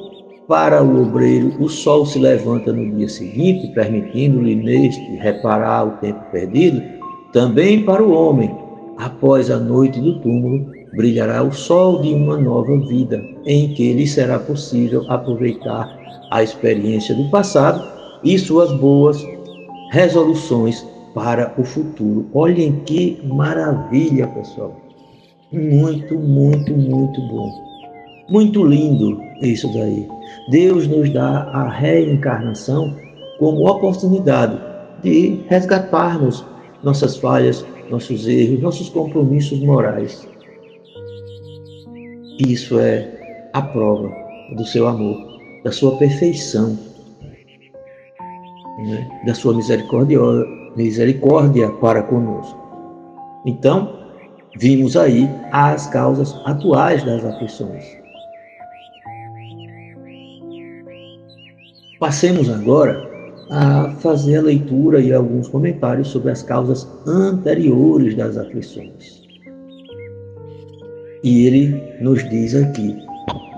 para 0.47 0.83
o 0.83 1.07
obreiro 1.07 1.53
o 1.59 1.67
sol 1.67 2.05
se 2.05 2.19
levanta 2.19 2.71
no 2.71 2.95
dia 2.97 3.09
seguinte, 3.09 3.73
permitindo-lhe 3.73 4.53
neste 4.53 5.15
reparar 5.15 5.87
o 5.87 5.91
tempo 5.97 6.19
perdido, 6.31 6.83
também 7.33 7.83
para 7.83 8.03
o 8.03 8.11
homem 8.11 8.66
após 8.97 9.49
a 9.49 9.57
noite 9.57 9.99
do 9.99 10.19
túmulo, 10.19 10.65
brilhará 10.95 11.43
o 11.43 11.51
sol 11.51 12.01
de 12.01 12.13
uma 12.13 12.37
nova 12.37 12.77
vida, 12.87 13.23
em 13.45 13.73
que 13.73 13.93
lhe 13.93 14.07
será 14.07 14.39
possível 14.39 15.03
aproveitar 15.09 15.97
a 16.31 16.43
experiência 16.43 17.15
do 17.15 17.29
passado 17.29 17.87
e 18.23 18.37
suas 18.37 18.71
boas 18.73 19.23
resoluções 19.91 20.85
para 21.13 21.53
o 21.57 21.63
futuro. 21.63 22.27
Olhem 22.33 22.81
que 22.85 23.19
maravilha, 23.23 24.27
pessoal. 24.27 24.75
Muito, 25.51 26.15
muito, 26.15 26.73
muito 26.73 27.21
bom. 27.27 27.49
Muito 28.29 28.63
lindo 28.63 29.21
isso 29.41 29.71
daí. 29.73 30.07
Deus 30.49 30.87
nos 30.87 31.09
dá 31.11 31.43
a 31.53 31.69
reencarnação 31.69 32.93
como 33.39 33.69
oportunidade 33.69 34.59
de 35.01 35.39
resgatarmos 35.47 36.43
nossas 36.83 37.17
falhas, 37.17 37.65
nossos 37.89 38.27
erros, 38.27 38.62
nossos 38.62 38.89
compromissos 38.89 39.60
morais. 39.60 40.27
Isso 42.39 42.79
é 42.79 43.50
a 43.53 43.62
prova 43.62 44.13
do 44.56 44.65
seu 44.65 44.88
amor, 44.88 45.17
da 45.63 45.72
sua 45.72 45.98
perfeição, 45.98 46.77
né? 48.86 49.22
da 49.25 49.34
sua 49.34 49.53
misericórdia, 49.53 50.20
misericórdia 50.75 51.70
para 51.74 52.03
conosco. 52.03 52.58
Então, 53.46 53.98
vimos 54.58 54.96
aí 54.96 55.29
as 55.51 55.88
causas 55.88 56.39
atuais 56.46 57.03
das 57.03 57.24
aflições. 57.25 57.84
Passemos 62.00 62.50
agora 62.50 63.16
a 63.49 63.91
fazer 63.99 64.37
a 64.37 64.41
leitura 64.41 64.99
e 64.99 65.13
alguns 65.13 65.47
comentários 65.47 66.09
sobre 66.09 66.31
as 66.31 66.43
causas 66.43 66.87
anteriores 67.05 68.15
das 68.15 68.37
aflições. 68.37 69.21
E 71.23 71.45
ele 71.45 71.83
nos 72.01 72.27
diz 72.29 72.55
aqui: 72.55 72.95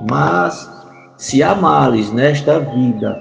Mas 0.10 0.70
se 1.18 1.44
há 1.44 1.56
males 1.56 2.12
nesta 2.12 2.60
vida, 2.60 3.18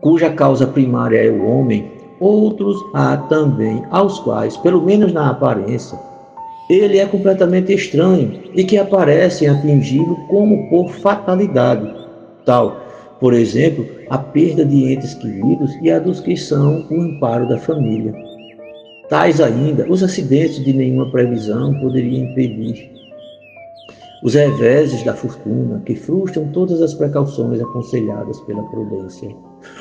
cuja 0.00 0.30
causa 0.30 0.66
primária 0.66 1.24
é 1.24 1.30
o 1.30 1.44
homem, 1.44 1.90
outros 2.18 2.76
há 2.94 3.16
também, 3.16 3.84
aos 3.90 4.18
quais, 4.20 4.56
pelo 4.56 4.82
menos 4.82 5.12
na 5.12 5.30
aparência, 5.30 5.98
ele 6.68 6.98
é 6.98 7.06
completamente 7.06 7.72
estranho 7.72 8.40
e 8.54 8.62
que 8.62 8.78
aparecem 8.78 9.48
atingi-lo 9.48 10.16
como 10.28 10.68
por 10.70 10.90
fatalidade, 10.90 11.92
tal, 12.46 12.89
por 13.20 13.34
exemplo, 13.34 13.86
a 14.08 14.18
perda 14.18 14.64
de 14.64 14.92
entes 14.92 15.14
queridos 15.14 15.76
e 15.82 15.90
a 15.90 15.98
dos 15.98 16.20
que 16.20 16.36
são 16.36 16.86
o 16.90 17.00
amparo 17.00 17.48
da 17.48 17.58
família. 17.58 18.14
Tais 19.08 19.40
ainda, 19.40 19.86
os 19.88 20.02
acidentes 20.02 20.64
de 20.64 20.72
nenhuma 20.72 21.10
previsão 21.10 21.78
poderiam 21.80 22.30
impedir. 22.30 22.90
Os 24.22 24.34
reveses 24.34 25.02
da 25.02 25.14
fortuna, 25.14 25.82
que 25.84 25.94
frustram 25.94 26.48
todas 26.48 26.80
as 26.82 26.94
precauções 26.94 27.60
aconselhadas 27.60 28.40
pela 28.40 28.62
prudência 28.64 29.34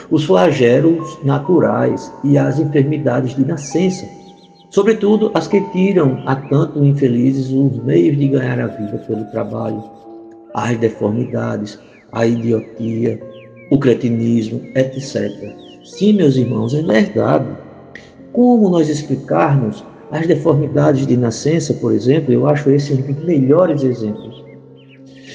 os 0.10 0.25
flagelos 0.25 1.17
naturais 1.24 2.12
e 2.24 2.38
as 2.38 2.60
enfermidades 2.60 3.36
de 3.36 3.46
nascença, 3.46 4.05
sobretudo 4.69 5.31
as 5.34 5.48
que 5.48 5.62
tiram 5.72 6.22
a 6.25 6.36
tanto 6.36 6.84
infelizes 6.84 7.50
os 7.51 7.84
meios 7.84 8.17
de 8.17 8.27
ganhar 8.27 8.60
a 8.60 8.67
vida 8.67 8.98
pelo 9.08 9.25
trabalho, 9.25 9.84
as 10.53 10.77
deformidades, 10.77 11.79
a 12.12 12.25
idiotia, 12.25 13.19
o 13.69 13.77
cretinismo, 13.77 14.61
etc. 14.75 15.31
Sim, 15.83 16.13
meus 16.13 16.35
irmãos, 16.35 16.73
é 16.73 16.81
verdade. 16.81 17.45
Como 18.31 18.69
nós 18.69 18.89
explicarmos 18.89 19.83
as 20.11 20.25
deformidades 20.27 21.05
de 21.05 21.15
nascença, 21.15 21.73
por 21.73 21.93
exemplo, 21.93 22.33
eu 22.33 22.47
acho 22.47 22.69
esses 22.69 22.97
os 22.97 23.23
melhores 23.23 23.83
exemplos. 23.83 24.43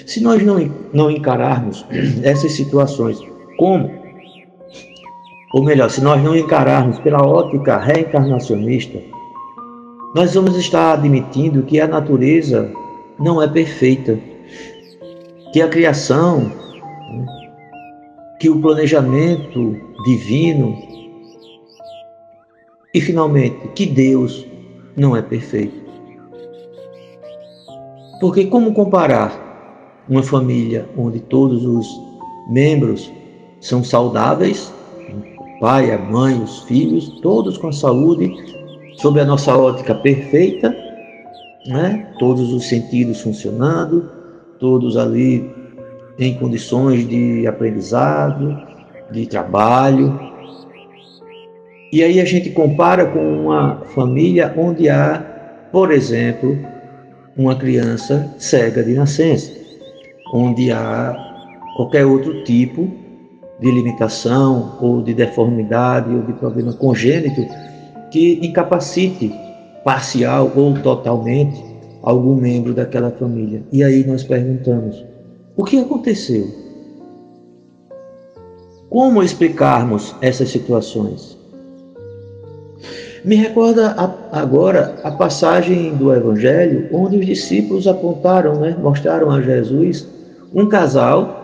Se 0.06 0.20
nós 0.20 0.42
não, 0.42 0.70
não 0.92 1.10
encararmos 1.10 1.84
essas 2.22 2.52
situações 2.52 3.18
como 3.56 4.04
ou 5.54 5.62
melhor, 5.62 5.88
se 5.88 6.02
nós 6.02 6.20
não 6.20 6.36
encararmos 6.36 6.98
pela 6.98 7.24
ótica 7.24 7.78
reencarnacionista, 7.78 8.98
nós 10.12 10.34
vamos 10.34 10.56
estar 10.56 10.94
admitindo 10.94 11.62
que 11.62 11.80
a 11.80 11.86
natureza 11.86 12.72
não 13.20 13.40
é 13.40 13.46
perfeita, 13.46 14.18
que 15.52 15.62
a 15.62 15.68
criação, 15.68 16.50
que 18.44 18.50
o 18.50 18.60
planejamento 18.60 19.74
divino 20.04 20.76
e, 22.92 23.00
finalmente, 23.00 23.68
que 23.68 23.86
Deus 23.86 24.46
não 24.94 25.16
é 25.16 25.22
perfeito. 25.22 25.74
Porque 28.20 28.44
como 28.44 28.74
comparar 28.74 30.04
uma 30.06 30.22
família 30.22 30.86
onde 30.94 31.20
todos 31.20 31.64
os 31.64 31.88
membros 32.50 33.10
são 33.62 33.82
saudáveis 33.82 34.70
pai, 35.58 35.90
a 35.90 35.98
mãe, 35.98 36.38
os 36.42 36.64
filhos, 36.64 37.08
todos 37.22 37.56
com 37.56 37.72
saúde, 37.72 38.30
sob 38.98 39.18
a 39.20 39.24
nossa 39.24 39.56
ótica 39.56 39.94
perfeita, 39.94 40.68
né? 41.66 42.12
todos 42.18 42.52
os 42.52 42.68
sentidos 42.68 43.22
funcionando, 43.22 44.06
todos 44.60 44.98
ali 44.98 45.63
em 46.18 46.34
condições 46.34 47.06
de 47.08 47.46
aprendizado, 47.46 48.60
de 49.10 49.26
trabalho. 49.26 50.18
E 51.92 52.02
aí 52.02 52.20
a 52.20 52.24
gente 52.24 52.50
compara 52.50 53.06
com 53.06 53.44
uma 53.44 53.82
família 53.94 54.52
onde 54.56 54.88
há, 54.88 55.24
por 55.70 55.92
exemplo, 55.92 56.58
uma 57.36 57.54
criança 57.54 58.32
cega 58.38 58.82
de 58.82 58.94
nascença, 58.94 59.52
onde 60.32 60.70
há 60.70 61.16
qualquer 61.76 62.04
outro 62.06 62.44
tipo 62.44 62.88
de 63.60 63.70
limitação 63.70 64.76
ou 64.80 65.02
de 65.02 65.14
deformidade 65.14 66.12
ou 66.14 66.22
de 66.22 66.32
problema 66.34 66.72
congênito 66.72 67.46
que 68.10 68.38
incapacite 68.42 69.32
parcial 69.84 70.50
ou 70.54 70.74
totalmente 70.74 71.62
algum 72.02 72.34
membro 72.34 72.74
daquela 72.74 73.10
família. 73.10 73.62
E 73.72 73.82
aí 73.82 74.04
nós 74.06 74.22
perguntamos: 74.22 75.04
o 75.56 75.64
que 75.64 75.78
aconteceu? 75.78 76.48
Como 78.90 79.22
explicarmos 79.22 80.14
essas 80.20 80.48
situações? 80.50 81.36
Me 83.24 83.36
recorda 83.36 83.94
agora 84.30 85.00
a 85.02 85.10
passagem 85.10 85.94
do 85.96 86.12
Evangelho 86.12 86.88
onde 86.92 87.16
os 87.16 87.24
discípulos 87.24 87.86
apontaram, 87.86 88.60
né, 88.60 88.76
mostraram 88.80 89.30
a 89.30 89.40
Jesus 89.40 90.06
um 90.52 90.68
casal 90.68 91.42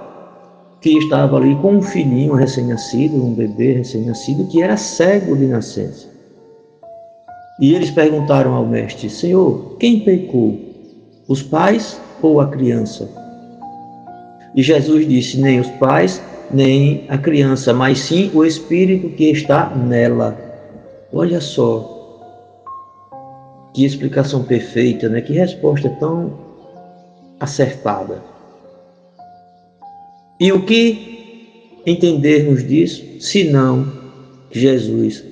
que 0.80 0.96
estava 0.98 1.36
ali 1.36 1.54
com 1.56 1.76
um 1.76 1.82
filhinho 1.82 2.34
recém-nascido, 2.34 3.16
um 3.16 3.34
bebê 3.34 3.72
recém-nascido, 3.74 4.46
que 4.46 4.62
era 4.62 4.76
cego 4.76 5.36
de 5.36 5.46
nascença. 5.46 6.08
E 7.60 7.74
eles 7.74 7.90
perguntaram 7.90 8.54
ao 8.54 8.66
mestre: 8.66 9.08
Senhor, 9.10 9.76
quem 9.78 10.00
pecou? 10.00 10.58
Os 11.28 11.42
pais 11.42 12.00
ou 12.22 12.40
a 12.40 12.48
criança? 12.48 13.08
E 14.54 14.62
Jesus 14.62 15.08
disse: 15.08 15.38
Nem 15.40 15.60
os 15.60 15.68
pais, 15.72 16.20
nem 16.52 17.04
a 17.08 17.16
criança, 17.16 17.72
mas 17.72 17.98
sim 17.98 18.30
o 18.34 18.44
espírito 18.44 19.08
que 19.10 19.30
está 19.30 19.74
nela. 19.74 20.36
Olha 21.12 21.40
só. 21.40 21.98
Que 23.72 23.84
explicação 23.84 24.42
perfeita, 24.42 25.08
né? 25.08 25.20
Que 25.20 25.32
resposta 25.32 25.88
tão 26.00 26.32
acertada. 27.38 28.20
E 30.40 30.50
o 30.52 30.64
que 30.64 31.80
entendermos 31.86 32.66
disso, 32.66 33.04
se 33.20 33.44
não 33.44 33.92
Jesus 34.50 35.24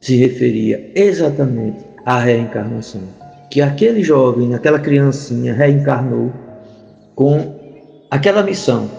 se 0.00 0.16
referia 0.16 0.90
exatamente 0.94 1.78
à 2.04 2.18
reencarnação? 2.18 3.02
Que 3.50 3.60
aquele 3.60 4.02
jovem, 4.02 4.54
aquela 4.54 4.80
criancinha 4.80 5.54
reencarnou 5.54 6.32
com 7.14 7.55
aquela 8.10 8.42
missão 8.42 8.90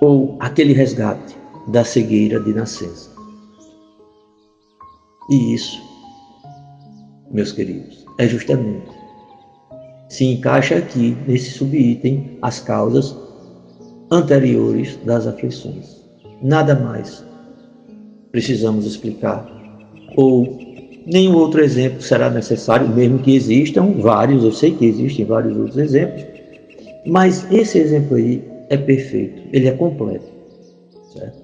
ou 0.00 0.36
aquele 0.40 0.72
resgate 0.72 1.36
da 1.68 1.84
cegueira 1.84 2.40
de 2.40 2.52
nascença. 2.52 3.10
E 5.30 5.54
isso, 5.54 5.80
meus 7.30 7.52
queridos, 7.52 8.04
é 8.18 8.26
justamente 8.26 8.90
se 10.08 10.24
encaixa 10.24 10.76
aqui 10.76 11.16
nesse 11.26 11.52
subitem 11.52 12.36
as 12.42 12.60
causas 12.60 13.16
anteriores 14.10 14.96
das 15.04 15.26
aflições. 15.26 16.02
Nada 16.42 16.74
mais 16.74 17.24
precisamos 18.30 18.84
explicar. 18.84 19.46
Ou 20.16 20.58
nenhum 21.06 21.34
outro 21.36 21.62
exemplo 21.62 22.02
será 22.02 22.28
necessário, 22.28 22.88
mesmo 22.88 23.20
que 23.20 23.34
existam 23.34 23.94
vários, 24.00 24.44
eu 24.44 24.52
sei 24.52 24.74
que 24.74 24.84
existem 24.84 25.24
vários 25.24 25.56
outros 25.56 25.78
exemplos, 25.78 26.31
mas 27.06 27.46
esse 27.50 27.78
exemplo 27.78 28.16
aí 28.16 28.42
é 28.68 28.76
perfeito, 28.76 29.42
ele 29.52 29.68
é 29.68 29.72
completo. 29.72 30.26
Certo? 31.12 31.42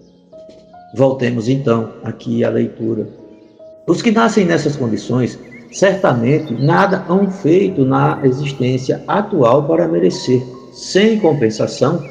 Voltemos 0.94 1.48
então 1.48 1.92
aqui 2.02 2.44
à 2.44 2.50
leitura. 2.50 3.06
Os 3.86 4.00
que 4.00 4.10
nascem 4.10 4.44
nessas 4.44 4.76
condições, 4.76 5.38
certamente 5.70 6.52
nada 6.52 7.04
hão 7.08 7.30
feito 7.30 7.84
na 7.84 8.20
existência 8.24 9.02
atual 9.06 9.64
para 9.64 9.88
merecer, 9.88 10.42
sem 10.72 11.18
compensação, 11.18 12.02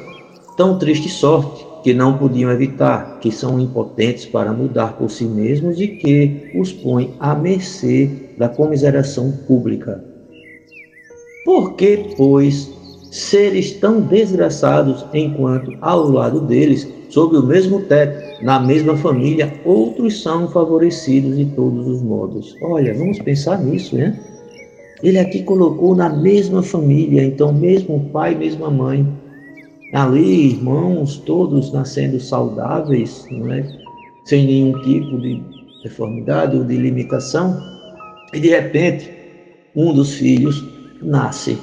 tão 0.56 0.78
triste 0.78 1.08
sorte 1.08 1.66
que 1.82 1.94
não 1.94 2.18
podiam 2.18 2.50
evitar, 2.50 3.18
que 3.20 3.30
são 3.30 3.58
impotentes 3.58 4.26
para 4.26 4.52
mudar 4.52 4.94
por 4.94 5.10
si 5.10 5.24
mesmos 5.24 5.80
e 5.80 5.88
que 5.88 6.50
os 6.54 6.72
põe 6.72 7.14
à 7.18 7.34
mercê 7.34 8.10
da 8.36 8.48
comiseração 8.48 9.32
pública. 9.46 10.04
Por 11.44 11.74
que, 11.74 12.14
pois, 12.16 12.70
seres 13.10 13.72
tão 13.72 14.00
desgraçados 14.00 15.04
enquanto 15.14 15.76
ao 15.80 16.08
lado 16.08 16.40
deles, 16.40 16.88
sob 17.08 17.36
o 17.36 17.42
mesmo 17.42 17.80
teto, 17.82 18.44
na 18.44 18.60
mesma 18.60 18.96
família, 18.96 19.52
outros 19.64 20.22
são 20.22 20.48
favorecidos 20.48 21.36
de 21.36 21.46
todos 21.46 21.86
os 21.86 22.02
modos? 22.02 22.54
Olha, 22.62 22.94
vamos 22.94 23.18
pensar 23.20 23.62
nisso, 23.62 23.96
né? 23.96 24.18
Ele 25.02 25.18
aqui 25.18 25.42
colocou 25.42 25.94
na 25.94 26.08
mesma 26.08 26.62
família, 26.62 27.24
então 27.24 27.52
mesmo 27.52 28.10
pai, 28.12 28.34
mesma 28.34 28.70
mãe, 28.70 29.06
ali 29.92 30.50
irmãos 30.50 31.16
todos 31.18 31.72
nascendo 31.72 32.20
saudáveis, 32.20 33.24
não 33.30 33.52
é? 33.52 33.64
sem 34.24 34.44
nenhum 34.44 34.78
tipo 34.82 35.18
de 35.20 35.42
deformidade 35.82 36.56
ou 36.56 36.64
de 36.64 36.76
limitação, 36.76 37.58
e 38.34 38.40
de 38.40 38.48
repente 38.48 39.10
um 39.74 39.94
dos 39.94 40.14
filhos 40.14 40.62
nasce 41.00 41.56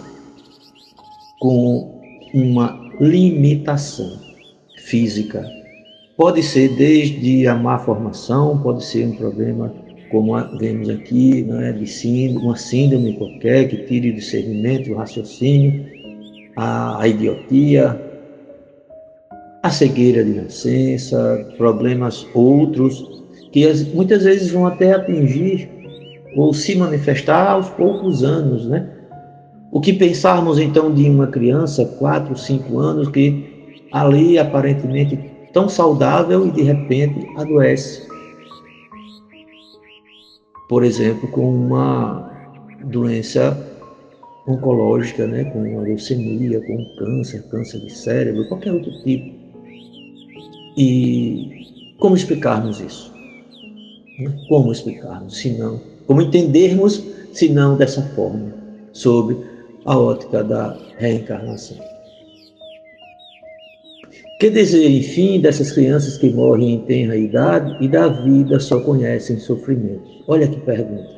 com 1.40 2.02
uma 2.34 2.80
limitação 3.00 4.20
física, 4.78 5.46
Pode 6.18 6.42
ser 6.44 6.70
desde 6.78 7.46
a 7.46 7.56
má 7.56 7.78
formação, 7.78 8.58
pode 8.60 8.86
ser 8.86 9.06
um 9.06 9.16
problema 9.18 9.74
como 10.10 10.34
vemos 10.58 10.88
aqui, 10.88 11.44
né, 11.44 11.74
de 11.74 11.86
síndrome, 11.86 12.46
uma 12.46 12.56
síndrome 12.56 13.18
qualquer 13.18 13.68
que 13.68 13.86
tire 13.86 14.12
o 14.12 14.16
discernimento, 14.16 14.94
o 14.94 14.96
raciocínio, 14.96 15.86
a, 16.56 17.02
a 17.02 17.08
idiotia, 17.10 18.00
a 19.62 19.70
cegueira 19.70 20.24
de 20.24 20.36
nascença, 20.36 21.54
problemas 21.58 22.26
outros, 22.34 23.26
que 23.52 23.68
as, 23.68 23.86
muitas 23.94 24.24
vezes 24.24 24.52
vão 24.52 24.66
até 24.66 24.94
atingir 24.94 25.70
ou 26.38 26.54
se 26.54 26.76
manifestar 26.78 27.52
aos 27.52 27.70
poucos 27.72 28.24
anos, 28.24 28.68
né? 28.68 28.90
O 29.76 29.82
que 29.82 29.92
pensarmos 29.92 30.58
então 30.58 30.94
de 30.94 31.04
uma 31.10 31.28
criança, 31.28 31.84
4, 32.00 32.34
5 32.38 32.80
anos, 32.80 33.10
que 33.10 33.84
ali 33.92 34.40
aparentemente 34.40 35.20
tão 35.52 35.68
saudável 35.68 36.48
e 36.48 36.52
de 36.52 36.62
repente 36.62 37.28
adoece. 37.36 38.08
Por 40.70 40.82
exemplo, 40.82 41.28
com 41.28 41.54
uma 41.54 42.32
doença 42.86 43.70
oncológica, 44.48 45.28
né, 45.28 45.44
com 45.44 45.60
uma 45.60 45.82
leucemia, 45.82 46.62
com 46.62 46.96
câncer, 46.98 47.44
câncer 47.50 47.82
de 47.82 47.92
cérebro, 47.92 48.48
qualquer 48.48 48.72
outro 48.72 48.94
tipo. 49.04 49.36
E 50.78 51.96
como 52.00 52.16
explicarmos 52.16 52.80
isso? 52.80 53.14
Como 54.48 54.72
explicarmos, 54.72 55.36
se 55.36 55.50
não? 55.50 55.82
Como 56.08 56.22
entendermos, 56.22 57.04
se 57.34 57.50
não 57.50 57.76
dessa 57.76 58.02
forma, 58.16 58.54
sobre 58.94 59.54
a 59.86 59.98
ótica 59.98 60.44
da 60.44 60.76
reencarnação? 60.98 61.78
Que 64.40 64.50
dizer, 64.50 64.90
enfim, 64.90 65.40
dessas 65.40 65.72
crianças 65.72 66.18
que 66.18 66.30
morrem 66.30 66.74
em 66.74 66.80
tenra 66.82 67.16
idade 67.16 67.78
e 67.80 67.88
da 67.88 68.08
vida 68.08 68.60
só 68.60 68.80
conhecem 68.80 69.40
sofrimentos? 69.40 70.24
Olha 70.28 70.48
que 70.48 70.60
pergunta. 70.60 71.16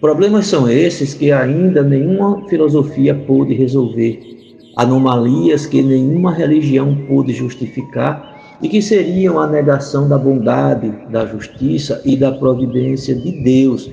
Problemas 0.00 0.46
são 0.46 0.70
esses 0.70 1.14
que 1.14 1.32
ainda 1.32 1.82
nenhuma 1.82 2.46
filosofia 2.48 3.14
pôde 3.14 3.54
resolver, 3.54 4.20
anomalias 4.76 5.66
que 5.66 5.82
nenhuma 5.82 6.32
religião 6.32 6.94
pôde 7.08 7.32
justificar 7.32 8.56
e 8.62 8.68
que 8.68 8.80
seriam 8.80 9.40
a 9.40 9.46
negação 9.48 10.08
da 10.08 10.16
bondade, 10.16 10.92
da 11.10 11.26
justiça 11.26 12.00
e 12.04 12.16
da 12.16 12.30
providência 12.30 13.14
de 13.16 13.42
Deus, 13.42 13.90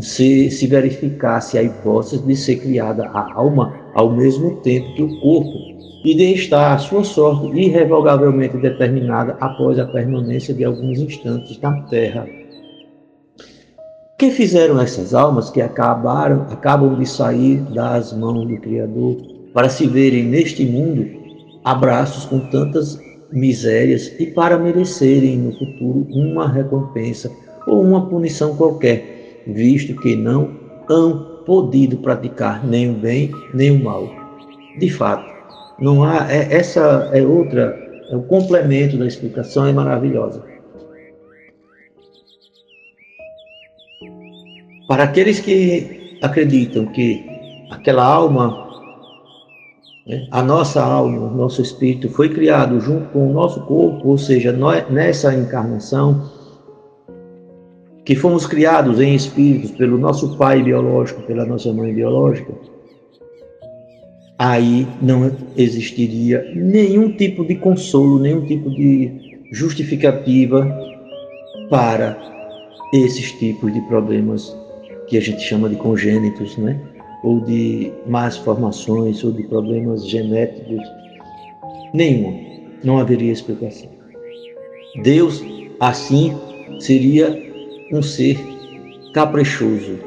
se 0.00 0.50
se 0.50 0.66
verificasse 0.66 1.58
a 1.58 1.62
hipótese 1.62 2.18
de 2.18 2.36
ser 2.36 2.56
criada 2.56 3.06
a 3.06 3.32
alma 3.34 3.74
ao 3.94 4.10
mesmo 4.10 4.56
tempo 4.56 4.94
que 4.94 5.02
o 5.02 5.20
corpo 5.20 5.74
e 6.04 6.14
de 6.14 6.34
estar 6.34 6.74
a 6.74 6.78
sua 6.78 7.02
sorte 7.02 7.46
irrevogavelmente 7.58 8.56
determinada 8.58 9.36
após 9.40 9.78
a 9.78 9.86
permanência 9.86 10.52
de 10.52 10.64
alguns 10.64 10.98
instantes 10.98 11.58
na 11.60 11.80
terra. 11.82 12.26
Que 14.18 14.30
fizeram 14.30 14.80
essas 14.80 15.14
almas 15.14 15.50
que 15.50 15.62
acabaram, 15.62 16.42
acabam 16.50 16.94
de 16.98 17.06
sair 17.06 17.56
das 17.72 18.12
mãos 18.12 18.46
do 18.46 18.56
Criador 18.58 19.16
para 19.52 19.68
se 19.68 19.86
verem 19.86 20.24
neste 20.24 20.64
mundo 20.64 21.06
abraços 21.64 22.26
com 22.26 22.38
tantas 22.50 23.00
misérias 23.32 24.12
e 24.20 24.26
para 24.26 24.58
merecerem 24.58 25.38
no 25.38 25.52
futuro 25.52 26.06
uma 26.10 26.46
recompensa 26.46 27.32
ou 27.66 27.82
uma 27.82 28.06
punição 28.06 28.54
qualquer, 28.54 29.13
visto 29.46 29.94
que 30.00 30.16
não 30.16 30.56
hão 30.88 31.42
podido 31.44 31.98
praticar 31.98 32.64
nem 32.66 32.90
o 32.90 32.94
bem 32.94 33.30
nem 33.52 33.70
o 33.70 33.84
mal. 33.84 34.08
De 34.78 34.90
fato, 34.90 35.24
não 35.78 36.02
há, 36.02 36.30
é, 36.30 36.54
essa 36.54 37.10
é 37.12 37.22
outra, 37.22 37.78
é 38.10 38.16
o 38.16 38.22
complemento 38.22 38.96
da 38.96 39.06
explicação 39.06 39.66
é 39.66 39.72
maravilhosa. 39.72 40.42
Para 44.88 45.04
aqueles 45.04 45.40
que 45.40 46.18
acreditam 46.22 46.86
que 46.86 47.24
aquela 47.70 48.04
alma, 48.04 48.68
né, 50.06 50.26
a 50.30 50.42
nossa 50.42 50.82
alma, 50.82 51.22
o 51.22 51.34
nosso 51.34 51.62
espírito 51.62 52.08
foi 52.10 52.28
criado 52.28 52.78
junto 52.80 53.06
com 53.10 53.30
o 53.30 53.32
nosso 53.32 53.62
corpo, 53.62 54.08
ou 54.08 54.18
seja, 54.18 54.52
nessa 54.90 55.34
encarnação, 55.34 56.30
que 58.04 58.14
fomos 58.14 58.46
criados 58.46 59.00
em 59.00 59.14
espíritos 59.14 59.70
pelo 59.72 59.96
nosso 59.96 60.36
pai 60.36 60.62
biológico, 60.62 61.22
pela 61.22 61.44
nossa 61.46 61.72
mãe 61.72 61.92
biológica, 61.92 62.52
aí 64.38 64.86
não 65.00 65.30
existiria 65.56 66.52
nenhum 66.54 67.12
tipo 67.16 67.44
de 67.44 67.54
consolo, 67.54 68.18
nenhum 68.18 68.44
tipo 68.44 68.68
de 68.70 69.38
justificativa 69.52 70.66
para 71.70 72.16
esses 72.92 73.32
tipos 73.32 73.72
de 73.72 73.80
problemas 73.82 74.54
que 75.08 75.16
a 75.16 75.20
gente 75.20 75.40
chama 75.42 75.68
de 75.68 75.76
congênitos, 75.76 76.56
né? 76.58 76.78
ou 77.22 77.40
de 77.40 77.90
más 78.06 78.36
formações, 78.36 79.24
ou 79.24 79.32
de 79.32 79.42
problemas 79.44 80.06
genéticos. 80.06 80.82
Nenhuma. 81.94 82.38
Não 82.84 82.98
haveria 82.98 83.32
explicação. 83.32 83.88
Deus, 85.02 85.42
assim, 85.80 86.36
seria 86.80 87.43
um 87.94 88.02
ser 88.02 88.38
caprichoso. 89.12 89.98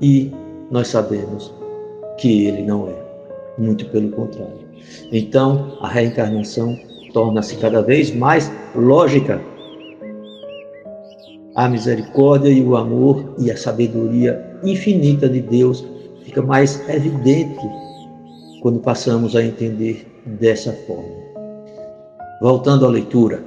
E 0.00 0.30
nós 0.70 0.88
sabemos 0.88 1.52
que 2.18 2.46
ele 2.46 2.62
não 2.62 2.88
é 2.88 2.94
muito 3.58 3.86
pelo 3.86 4.10
contrário. 4.10 4.60
Então, 5.12 5.76
a 5.80 5.88
reencarnação 5.88 6.78
torna-se 7.12 7.56
cada 7.56 7.82
vez 7.82 8.14
mais 8.14 8.50
lógica. 8.74 9.40
A 11.56 11.68
misericórdia 11.68 12.48
e 12.48 12.62
o 12.62 12.76
amor 12.76 13.34
e 13.38 13.50
a 13.50 13.56
sabedoria 13.56 14.58
infinita 14.62 15.28
de 15.28 15.40
Deus 15.40 15.84
fica 16.24 16.42
mais 16.42 16.86
evidente 16.88 17.60
quando 18.62 18.78
passamos 18.78 19.34
a 19.34 19.42
entender 19.42 20.06
dessa 20.24 20.72
forma. 20.86 21.20
Voltando 22.40 22.86
à 22.86 22.88
leitura. 22.88 23.42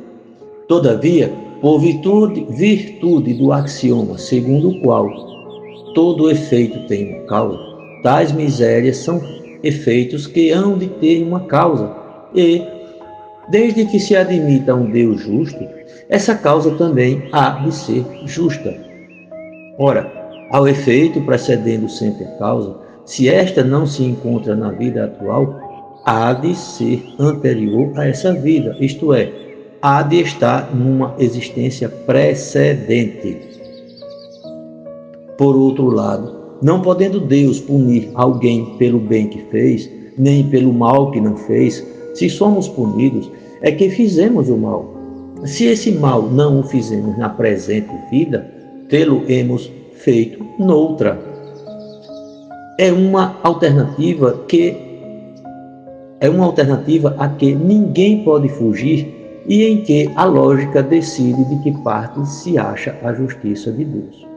Todavia, 0.67 1.31
por 1.63 1.79
virtude, 1.79 2.45
virtude 2.49 3.33
do 3.35 3.53
axioma 3.53 4.17
segundo 4.17 4.71
o 4.71 4.81
qual 4.81 5.09
todo 5.95 6.29
efeito 6.29 6.85
tem 6.87 7.13
uma 7.13 7.23
causa, 7.23 7.57
tais 8.03 8.33
misérias 8.33 8.97
são 8.97 9.21
efeitos 9.63 10.27
que 10.27 10.51
hão 10.51 10.77
de 10.77 10.87
ter 10.87 11.23
uma 11.23 11.39
causa. 11.45 11.89
E, 12.35 12.61
desde 13.47 13.85
que 13.85 13.97
se 13.97 14.13
admita 14.13 14.75
um 14.75 14.91
Deus 14.91 15.21
justo, 15.21 15.65
essa 16.09 16.35
causa 16.35 16.71
também 16.71 17.29
há 17.31 17.51
de 17.51 17.73
ser 17.73 18.03
justa. 18.25 18.75
Ora, 19.77 20.11
ao 20.51 20.67
efeito 20.67 21.21
precedendo 21.21 21.87
sempre 21.87 22.25
a 22.25 22.37
causa, 22.39 22.75
se 23.05 23.29
esta 23.29 23.63
não 23.63 23.87
se 23.87 24.03
encontra 24.03 24.53
na 24.53 24.69
vida 24.71 25.05
atual, 25.05 26.01
há 26.05 26.33
de 26.33 26.53
ser 26.55 27.01
anterior 27.17 27.93
a 27.95 28.05
essa 28.05 28.33
vida, 28.33 28.75
isto 28.81 29.13
é, 29.13 29.42
há 29.83 30.01
de 30.01 30.21
estar 30.21 30.73
numa 30.73 31.13
existência 31.19 31.89
precedente. 31.89 33.37
Por 35.37 35.57
outro 35.57 35.89
lado, 35.89 36.33
não 36.61 36.81
podendo 36.81 37.19
Deus 37.19 37.59
punir 37.59 38.09
alguém 38.13 38.77
pelo 38.77 38.97
bem 38.97 39.27
que 39.27 39.41
fez, 39.51 39.89
nem 40.17 40.47
pelo 40.47 40.71
mal 40.71 41.11
que 41.11 41.19
não 41.19 41.35
fez, 41.35 41.85
se 42.13 42.29
somos 42.29 42.69
punidos, 42.69 43.29
é 43.61 43.73
que 43.73 43.89
fizemos 43.89 44.47
o 44.47 44.55
mal. 44.55 44.85
Se 45.43 45.65
esse 45.65 45.91
mal 45.91 46.21
não 46.21 46.61
o 46.61 46.63
fizemos 46.63 47.17
na 47.17 47.27
presente 47.27 47.91
vida, 48.09 48.49
tê-lo 48.87 49.25
hemos 49.27 49.69
feito 49.95 50.45
noutra. 50.57 51.19
É 52.79 52.89
uma 52.89 53.37
alternativa 53.43 54.45
que 54.47 54.77
é 56.21 56.29
uma 56.29 56.45
alternativa 56.45 57.17
a 57.19 57.27
que 57.27 57.53
ninguém 57.53 58.23
pode 58.23 58.47
fugir 58.47 59.22
e 59.47 59.63
em 59.65 59.81
que 59.81 60.09
a 60.15 60.25
lógica 60.25 60.81
decide 60.81 61.43
de 61.45 61.57
que 61.63 61.71
parte 61.83 62.25
se 62.27 62.57
acha 62.57 62.95
a 63.03 63.13
justiça 63.13 63.71
de 63.71 63.85
Deus. 63.85 64.27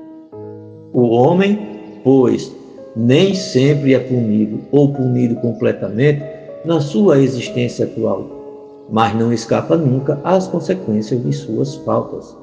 O 0.92 1.08
homem 1.10 1.76
pois 2.06 2.54
nem 2.94 3.34
sempre 3.34 3.94
é 3.94 3.98
punido 3.98 4.60
ou 4.70 4.92
punido 4.92 5.34
completamente 5.36 6.22
na 6.64 6.80
sua 6.80 7.20
existência 7.20 7.84
atual, 7.84 8.86
mas 8.88 9.12
não 9.14 9.32
escapa 9.32 9.76
nunca 9.76 10.20
às 10.22 10.46
consequências 10.46 11.20
de 11.22 11.32
suas 11.32 11.74
faltas. 11.76 12.36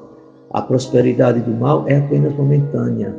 A 0.50 0.60
prosperidade 0.60 1.40
do 1.40 1.50
mal 1.50 1.84
é 1.88 1.96
apenas 1.96 2.36
momentânea. 2.36 3.16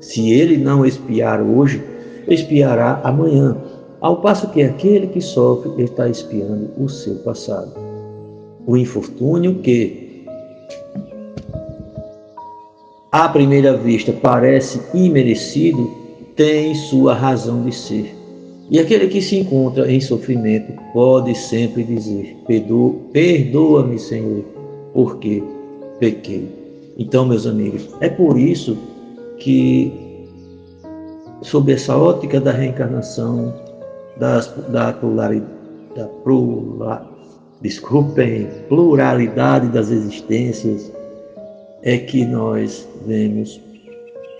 Se 0.00 0.30
ele 0.30 0.58
não 0.58 0.84
espiar 0.84 1.40
hoje, 1.40 1.82
espiará 2.28 3.00
amanhã, 3.02 3.56
ao 4.00 4.20
passo 4.20 4.50
que 4.50 4.62
aquele 4.62 5.06
que 5.06 5.20
sofre 5.20 5.82
está 5.82 6.06
espiando 6.08 6.70
o 6.78 6.88
seu 6.88 7.14
passado. 7.16 7.85
O 8.66 8.76
infortúnio 8.76 9.60
que, 9.60 10.24
à 13.12 13.28
primeira 13.28 13.76
vista 13.76 14.12
parece 14.12 14.80
imerecido, 14.92 15.88
tem 16.34 16.74
sua 16.74 17.14
razão 17.14 17.62
de 17.62 17.72
ser. 17.72 18.14
E 18.68 18.80
aquele 18.80 19.06
que 19.06 19.22
se 19.22 19.36
encontra 19.36 19.90
em 19.90 20.00
sofrimento 20.00 20.72
pode 20.92 21.34
sempre 21.36 21.84
dizer: 21.84 22.36
Perdoa-me, 23.12 23.98
Senhor, 23.98 24.44
porque 24.92 25.42
pequei. 26.00 26.48
Então, 26.98 27.24
meus 27.24 27.46
amigos, 27.46 27.88
é 28.00 28.08
por 28.08 28.36
isso 28.36 28.76
que, 29.38 29.92
sob 31.42 31.72
essa 31.72 31.96
ótica 31.96 32.40
da 32.40 32.50
reencarnação, 32.50 33.54
das, 34.18 34.52
da 34.70 34.92
pluralidade, 34.92 35.52
da 35.94 36.04
desculpem, 37.60 38.48
pluralidade 38.68 39.68
das 39.68 39.90
existências, 39.90 40.92
é 41.82 41.98
que 41.98 42.24
nós 42.24 42.86
vemos 43.06 43.60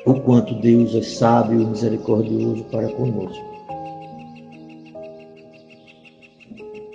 o 0.05 0.15
quanto 0.15 0.55
Deus 0.61 0.95
é 0.95 1.03
sábio 1.03 1.61
e 1.61 1.67
misericordioso 1.67 2.65
para 2.65 2.89
conosco. 2.89 3.45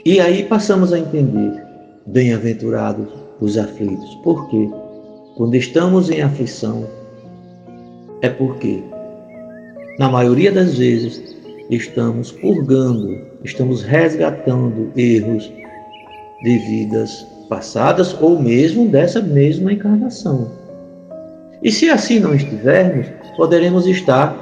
E 0.05 0.19
aí 0.19 0.43
passamos 0.43 0.91
a 0.93 0.99
entender, 0.99 1.63
bem-aventurados 2.05 3.07
os 3.39 3.57
aflitos. 3.57 4.15
Por 4.23 4.49
quê? 4.49 4.69
Quando 5.35 5.55
estamos 5.55 6.09
em 6.09 6.21
aflição, 6.21 6.87
é 8.21 8.29
porque, 8.29 8.83
na 9.99 10.09
maioria 10.09 10.51
das 10.51 10.77
vezes, 10.77 11.35
estamos 11.69 12.31
purgando, 12.31 13.19
estamos 13.43 13.83
resgatando 13.83 14.91
erros 14.95 15.51
de 16.41 16.57
vidas 16.57 17.25
passadas 17.49 18.15
ou 18.21 18.39
mesmo 18.39 18.87
dessa 18.87 19.21
mesma 19.21 19.73
encarnação. 19.73 20.49
E 21.61 21.71
se 21.71 21.89
assim 21.89 22.19
não 22.19 22.33
estivermos, 22.33 23.07
poderemos 23.37 23.85
estar 23.85 24.35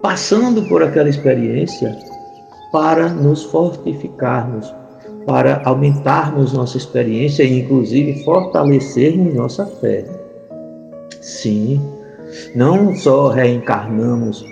passando 0.00 0.62
por 0.68 0.82
aquela 0.82 1.08
experiência 1.08 1.96
para 2.70 3.08
nos 3.08 3.44
fortificarmos, 3.44 4.72
para 5.26 5.62
aumentarmos 5.64 6.52
nossa 6.52 6.76
experiência 6.76 7.42
e, 7.42 7.60
inclusive, 7.60 8.24
fortalecermos 8.24 9.34
nossa 9.34 9.66
fé. 9.66 10.04
Sim, 11.20 11.80
não 12.54 12.94
só 12.94 13.28
reencarnamos 13.28 14.44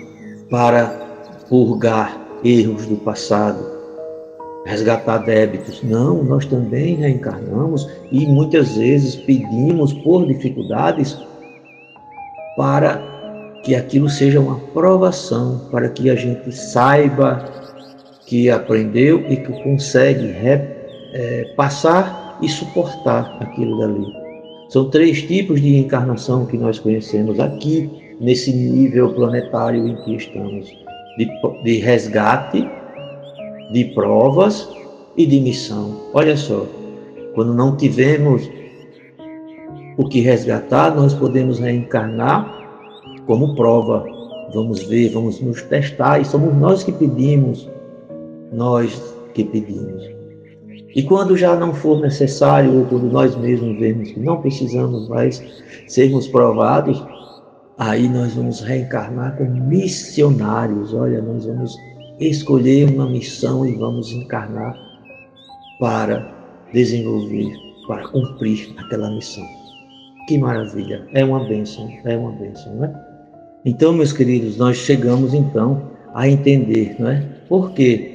para 0.49 0.85
purgar 1.49 2.19
erros 2.43 2.85
do 2.85 2.97
passado, 2.97 3.72
resgatar 4.65 5.19
débitos. 5.19 5.81
Não, 5.83 6.23
nós 6.23 6.45
também 6.45 6.95
reencarnamos 6.95 7.89
e 8.11 8.25
muitas 8.25 8.75
vezes 8.77 9.15
pedimos 9.15 9.93
por 9.93 10.25
dificuldades 10.25 11.17
para 12.55 13.01
que 13.63 13.75
aquilo 13.75 14.09
seja 14.09 14.39
uma 14.39 14.59
provação, 14.73 15.61
para 15.71 15.89
que 15.89 16.09
a 16.09 16.15
gente 16.15 16.51
saiba 16.51 17.45
que 18.25 18.49
aprendeu 18.49 19.19
e 19.29 19.37
que 19.37 19.63
consegue 19.63 20.27
é, 20.27 21.53
passar 21.55 22.37
e 22.41 22.49
suportar 22.49 23.37
aquilo 23.39 23.79
dali. 23.79 24.05
São 24.69 24.89
três 24.89 25.21
tipos 25.21 25.61
de 25.61 25.77
encarnação 25.77 26.45
que 26.45 26.57
nós 26.57 26.79
conhecemos 26.79 27.39
aqui, 27.39 27.89
nesse 28.19 28.51
nível 28.51 29.13
planetário 29.13 29.87
em 29.87 29.95
que 30.03 30.15
estamos: 30.15 30.67
de, 31.17 31.29
de 31.63 31.77
resgate, 31.77 32.67
de 33.73 33.85
provas 33.85 34.69
e 35.17 35.25
de 35.25 35.41
missão. 35.41 35.99
Olha 36.13 36.37
só, 36.37 36.65
quando 37.35 37.53
não 37.53 37.75
tivemos 37.75 38.49
o 39.97 40.07
que 40.07 40.21
resgatar, 40.21 40.95
nós 40.95 41.13
podemos 41.13 41.59
reencarnar 41.59 42.63
como 43.25 43.55
prova. 43.55 44.05
Vamos 44.53 44.83
ver, 44.83 45.09
vamos 45.09 45.41
nos 45.41 45.61
testar, 45.63 46.21
e 46.21 46.25
somos 46.25 46.55
nós 46.55 46.83
que 46.83 46.91
pedimos 46.91 47.67
nós 48.51 49.01
que 49.33 49.43
pedimos. 49.43 50.03
E 50.95 51.01
quando 51.01 51.35
já 51.35 51.55
não 51.55 51.73
for 51.73 51.99
necessário, 51.99 52.79
ou 52.79 52.85
quando 52.85 53.11
nós 53.11 53.35
mesmos 53.35 53.79
vemos 53.79 54.11
que 54.11 54.19
não 54.19 54.39
precisamos 54.41 55.09
mais 55.09 55.43
sermos 55.87 56.27
provados, 56.27 57.03
aí 57.79 58.07
nós 58.07 58.35
vamos 58.35 58.61
reencarnar 58.61 59.35
como 59.37 59.49
missionários. 59.49 60.93
Olha, 60.93 61.19
nós 61.19 61.45
vamos 61.47 61.75
escolher 62.19 62.89
uma 62.89 63.09
missão 63.09 63.65
e 63.65 63.73
vamos 63.75 64.11
encarnar 64.11 64.77
para 65.79 66.31
desenvolver, 66.73 67.53
para 67.87 68.07
cumprir 68.07 68.73
aquela 68.77 69.09
missão. 69.11 69.45
Que 70.27 70.37
maravilha! 70.37 71.05
É 71.13 71.23
uma 71.25 71.43
bênção, 71.43 71.89
é 72.05 72.15
uma 72.15 72.31
bênção, 72.31 72.75
não 72.75 72.85
é? 72.85 73.13
Então, 73.65 73.93
meus 73.93 74.13
queridos, 74.13 74.57
nós 74.57 74.77
chegamos 74.77 75.33
então 75.33 75.91
a 76.13 76.27
entender, 76.27 76.95
não 76.99 77.09
é? 77.09 77.21
Por 77.47 77.71
que 77.73 78.13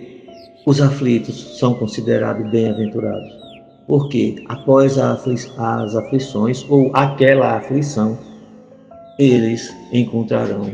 os 0.67 0.81
aflitos 0.81 1.59
são 1.59 1.75
considerados 1.75 2.51
bem-aventurados, 2.51 3.33
porque 3.87 4.37
após 4.49 4.99
as 4.99 5.97
aflições 5.97 6.65
ou 6.69 6.91
aquela 6.95 7.57
aflição, 7.57 8.19
eles 9.19 9.75
encontrarão 9.93 10.71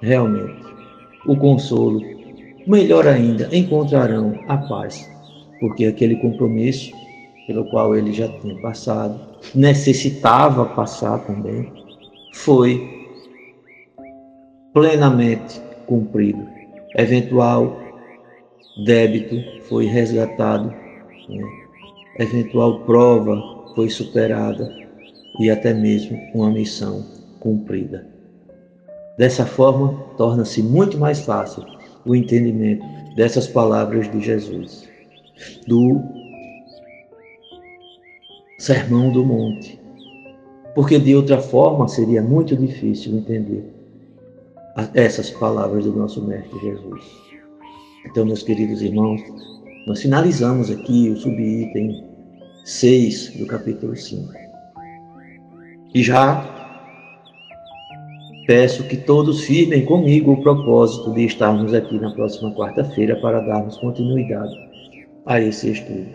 realmente 0.00 0.62
o 1.26 1.36
consolo, 1.36 2.00
melhor 2.68 3.06
ainda, 3.06 3.48
encontrarão 3.50 4.38
a 4.46 4.58
paz, 4.58 5.08
porque 5.58 5.86
aquele 5.86 6.16
compromisso 6.16 6.92
pelo 7.46 7.64
qual 7.70 7.96
ele 7.96 8.12
já 8.12 8.28
tinha 8.40 8.54
passado, 8.60 9.18
necessitava 9.54 10.66
passar 10.66 11.18
também, 11.20 11.72
foi 12.34 13.08
plenamente 14.74 15.58
cumprido. 15.86 16.46
Eventual 16.94 17.80
débito 18.84 19.42
foi 19.62 19.86
resgatado, 19.86 20.68
né? 20.68 21.42
eventual 22.18 22.80
prova 22.80 23.42
foi 23.74 23.88
superada 23.88 24.70
e 25.40 25.50
até 25.50 25.72
mesmo 25.72 26.18
uma 26.34 26.50
missão 26.50 27.02
cumprida. 27.40 28.06
Dessa 29.16 29.46
forma, 29.46 29.94
torna-se 30.18 30.62
muito 30.62 30.98
mais 30.98 31.20
fácil 31.20 31.64
o 32.08 32.16
entendimento 32.16 32.84
dessas 33.14 33.46
palavras 33.46 34.10
de 34.10 34.20
Jesus, 34.20 34.88
do 35.66 36.00
Sermão 38.58 39.12
do 39.12 39.24
Monte, 39.24 39.78
porque 40.74 40.98
de 40.98 41.14
outra 41.14 41.38
forma 41.38 41.86
seria 41.86 42.22
muito 42.22 42.56
difícil 42.56 43.16
entender 43.16 43.64
essas 44.94 45.30
palavras 45.30 45.84
do 45.84 45.92
nosso 45.92 46.22
Mestre 46.24 46.58
Jesus. 46.60 47.04
Então, 48.06 48.24
meus 48.24 48.42
queridos 48.42 48.80
irmãos, 48.80 49.20
nós 49.86 50.00
finalizamos 50.00 50.70
aqui 50.70 51.10
o 51.10 51.16
subitem 51.16 52.04
6 52.64 53.36
do 53.38 53.46
capítulo 53.46 53.96
5. 53.96 54.32
E 55.94 56.02
já 56.02 56.57
peço 58.48 58.84
que 58.84 58.96
todos 58.96 59.44
firmem 59.44 59.84
comigo 59.84 60.32
o 60.32 60.42
propósito 60.42 61.12
de 61.12 61.26
estarmos 61.26 61.74
aqui 61.74 62.00
na 62.00 62.10
próxima 62.12 62.50
quarta-feira 62.54 63.14
para 63.16 63.40
darmos 63.40 63.76
continuidade 63.76 64.54
a 65.26 65.38
esse 65.38 65.72
estudo. 65.72 66.08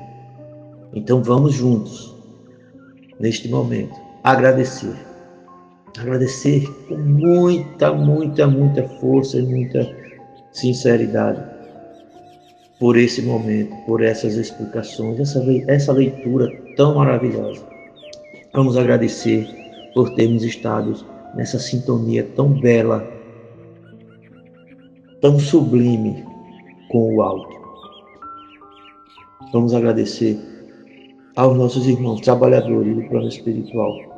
Então 0.95 1.21
vamos 1.21 1.53
juntos, 1.53 2.11
neste 3.19 3.47
momento, 3.49 3.93
agradecer. 4.23 4.95
Agradecer 5.95 6.67
com 6.87 6.95
muita, 6.97 7.93
muita, 7.93 8.47
muita 8.47 8.81
força 8.99 9.37
e 9.37 9.43
muita 9.43 9.95
sinceridade 10.51 11.39
por 12.79 12.97
esse 12.97 13.21
momento, 13.21 13.75
por 13.85 14.01
essas 14.01 14.33
explicações, 14.37 15.19
essa, 15.19 15.39
essa 15.67 15.93
leitura 15.93 16.51
tão 16.75 16.95
maravilhosa. 16.95 17.63
Vamos 18.51 18.75
agradecer 18.75 19.47
por 19.93 20.15
termos 20.15 20.43
estado 20.43 21.12
nessa 21.35 21.59
sintonia 21.59 22.23
tão 22.35 22.49
bela, 22.49 23.07
tão 25.21 25.39
sublime 25.39 26.23
com 26.89 27.15
o 27.15 27.21
alto. 27.21 27.53
Vamos 29.51 29.73
agradecer 29.73 30.39
aos 31.35 31.57
nossos 31.57 31.87
irmãos 31.87 32.21
trabalhadores 32.21 32.95
do 32.95 33.03
plano 33.09 33.27
espiritual 33.27 34.13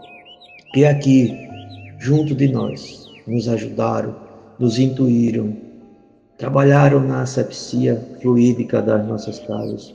que 0.75 0.83
aqui, 0.83 1.33
junto 1.99 2.35
de 2.35 2.49
nós, 2.49 3.09
nos 3.25 3.47
ajudaram, 3.47 4.13
nos 4.59 4.77
intuíram, 4.77 5.55
trabalharam 6.37 6.99
na 6.99 7.21
asepsia 7.21 7.95
fluídica 8.21 8.81
das 8.81 9.07
nossas 9.07 9.39
casas, 9.39 9.93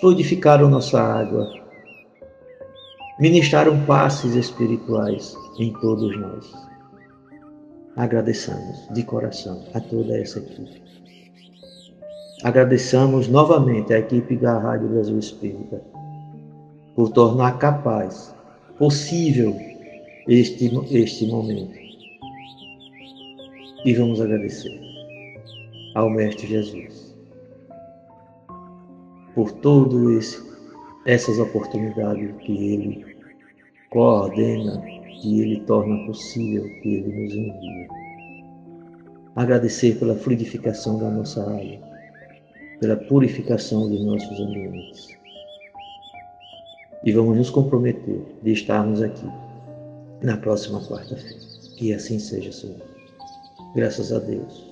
fluidificaram 0.00 0.68
nossa 0.68 1.00
água, 1.00 1.59
ministraram 3.20 3.84
passes 3.84 4.34
espirituais 4.34 5.36
em 5.58 5.72
todos 5.74 6.18
nós. 6.18 6.52
Agradeçamos 7.94 8.88
de 8.94 9.02
coração 9.02 9.62
a 9.74 9.80
toda 9.80 10.18
essa 10.18 10.38
equipe. 10.38 10.82
Agradeçamos 12.42 13.28
novamente 13.28 13.92
a 13.92 13.98
equipe 13.98 14.36
da 14.36 14.58
Rádio 14.58 14.88
Brasil 14.88 15.18
Espírita 15.18 15.82
por 16.96 17.10
tornar 17.10 17.58
capaz, 17.58 18.34
possível, 18.78 19.54
este, 20.26 20.70
este 20.90 21.26
momento. 21.26 21.78
E 23.84 23.94
vamos 23.94 24.20
agradecer 24.20 24.80
ao 25.94 26.08
Mestre 26.08 26.46
Jesus 26.46 27.14
por 29.34 29.52
todo 29.52 30.18
esse 30.18 30.50
essas 31.06 31.38
oportunidades 31.38 32.30
que 32.40 32.52
Ele 32.52 33.09
coordena, 33.90 34.80
que 35.20 35.40
Ele 35.40 35.60
torna 35.60 36.06
possível, 36.06 36.64
que 36.80 36.94
Ele 36.94 37.22
nos 37.22 37.34
envia. 37.34 37.88
Agradecer 39.36 39.98
pela 39.98 40.14
fluidificação 40.14 40.98
da 40.98 41.10
nossa 41.10 41.42
água, 41.42 41.78
pela 42.80 42.96
purificação 42.96 43.88
dos 43.88 44.04
nossos 44.04 44.40
ambientes. 44.40 45.08
E 47.04 47.12
vamos 47.12 47.36
nos 47.36 47.50
comprometer 47.50 48.22
de 48.42 48.52
estarmos 48.52 49.02
aqui 49.02 49.26
na 50.22 50.36
próxima 50.36 50.80
quarta-feira. 50.80 51.40
Que 51.76 51.94
assim 51.94 52.18
seja, 52.18 52.52
Senhor. 52.52 52.76
Graças 53.74 54.12
a 54.12 54.18
Deus. 54.18 54.70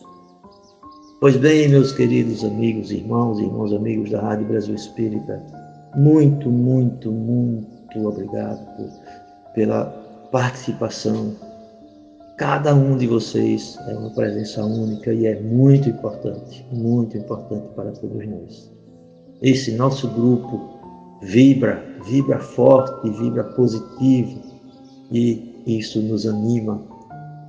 Pois 1.20 1.36
bem, 1.36 1.68
meus 1.68 1.90
queridos 1.92 2.44
amigos, 2.44 2.92
irmãos, 2.92 3.40
irmãos, 3.40 3.72
amigos 3.72 4.10
da 4.10 4.20
Rádio 4.20 4.46
Brasil 4.46 4.74
Espírita, 4.74 5.42
muito, 5.96 6.50
muito, 6.50 7.10
muito 7.10 8.06
obrigado 8.06 8.64
pela 9.58 9.86
participação. 10.30 11.34
Cada 12.36 12.72
um 12.72 12.96
de 12.96 13.08
vocês 13.08 13.76
é 13.88 13.94
uma 13.94 14.10
presença 14.10 14.64
única 14.64 15.12
e 15.12 15.26
é 15.26 15.40
muito 15.40 15.88
importante, 15.88 16.64
muito 16.70 17.16
importante 17.18 17.66
para 17.74 17.90
todos 17.90 18.24
nós. 18.24 18.72
Esse 19.42 19.72
nosso 19.72 20.06
grupo 20.10 20.78
vibra, 21.20 21.82
vibra 22.06 22.38
forte, 22.38 23.10
vibra 23.10 23.42
positivo 23.42 24.40
e 25.10 25.60
isso 25.66 26.00
nos 26.02 26.24
anima 26.24 26.80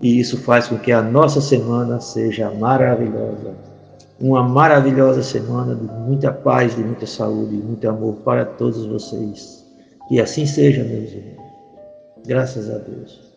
e 0.01 0.19
isso 0.19 0.35
faz 0.37 0.67
com 0.67 0.79
que 0.79 0.91
a 0.91 1.03
nossa 1.03 1.39
semana 1.39 1.99
seja 1.99 2.49
maravilhosa. 2.49 3.53
Uma 4.19 4.41
maravilhosa 4.41 5.21
semana 5.21 5.75
de 5.75 5.85
muita 5.85 6.31
paz, 6.31 6.75
de 6.75 6.81
muita 6.81 7.05
saúde, 7.05 7.55
de 7.55 7.63
muito 7.63 7.87
amor 7.87 8.15
para 8.25 8.45
todos 8.45 8.83
vocês. 8.87 9.63
Que 10.07 10.19
assim 10.19 10.47
seja, 10.47 10.83
meus 10.83 11.11
irmãos. 11.11 11.38
Graças 12.25 12.69
a 12.69 12.77
Deus. 12.77 13.28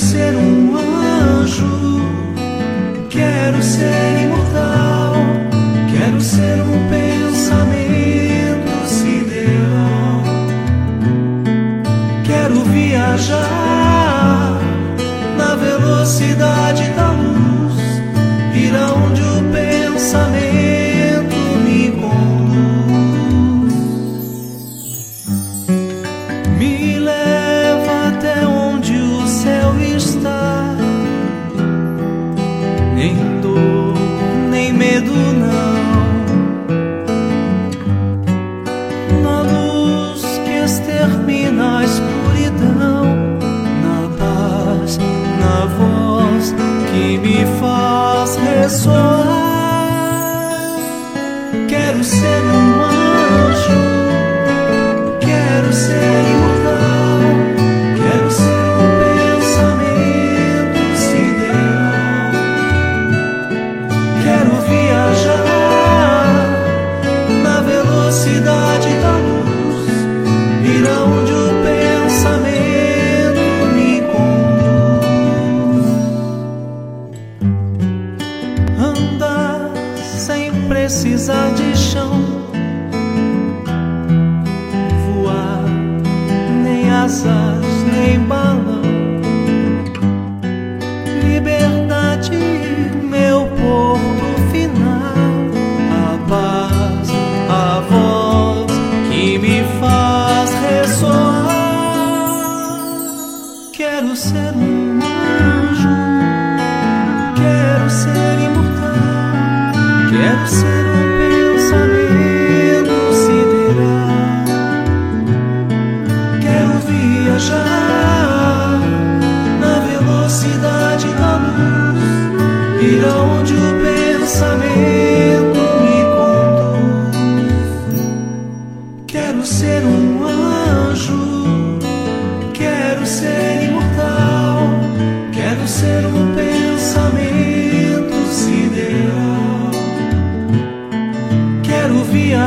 ser 0.00 0.34
um 0.34 0.76
anjo, 0.76 2.00
quero 3.10 3.62
ser. 3.62 4.09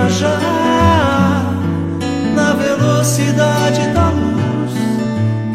viajar 0.04 1.46
na 2.36 2.54
velocidade 2.54 3.88
da 3.94 4.10
luz, 4.10 4.74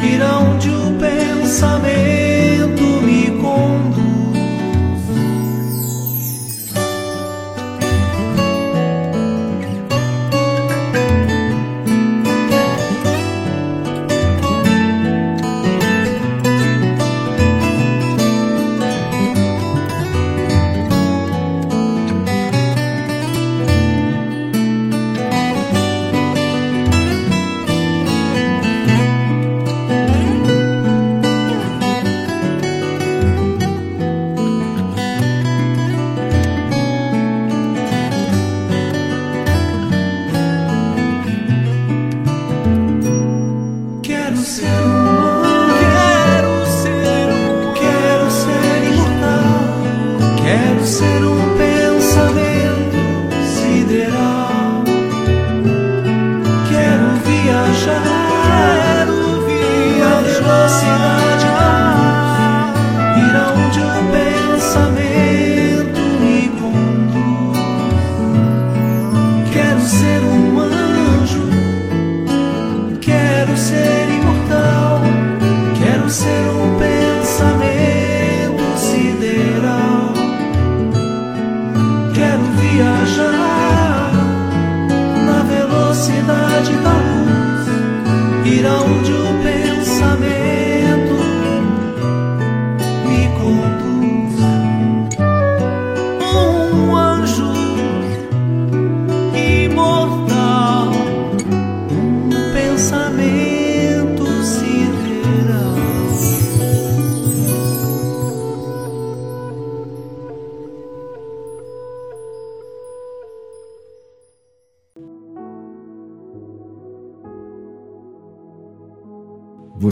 irá 0.01 0.39
onde 0.39 0.69
o 0.69 0.97
pensamento. 0.99 2.08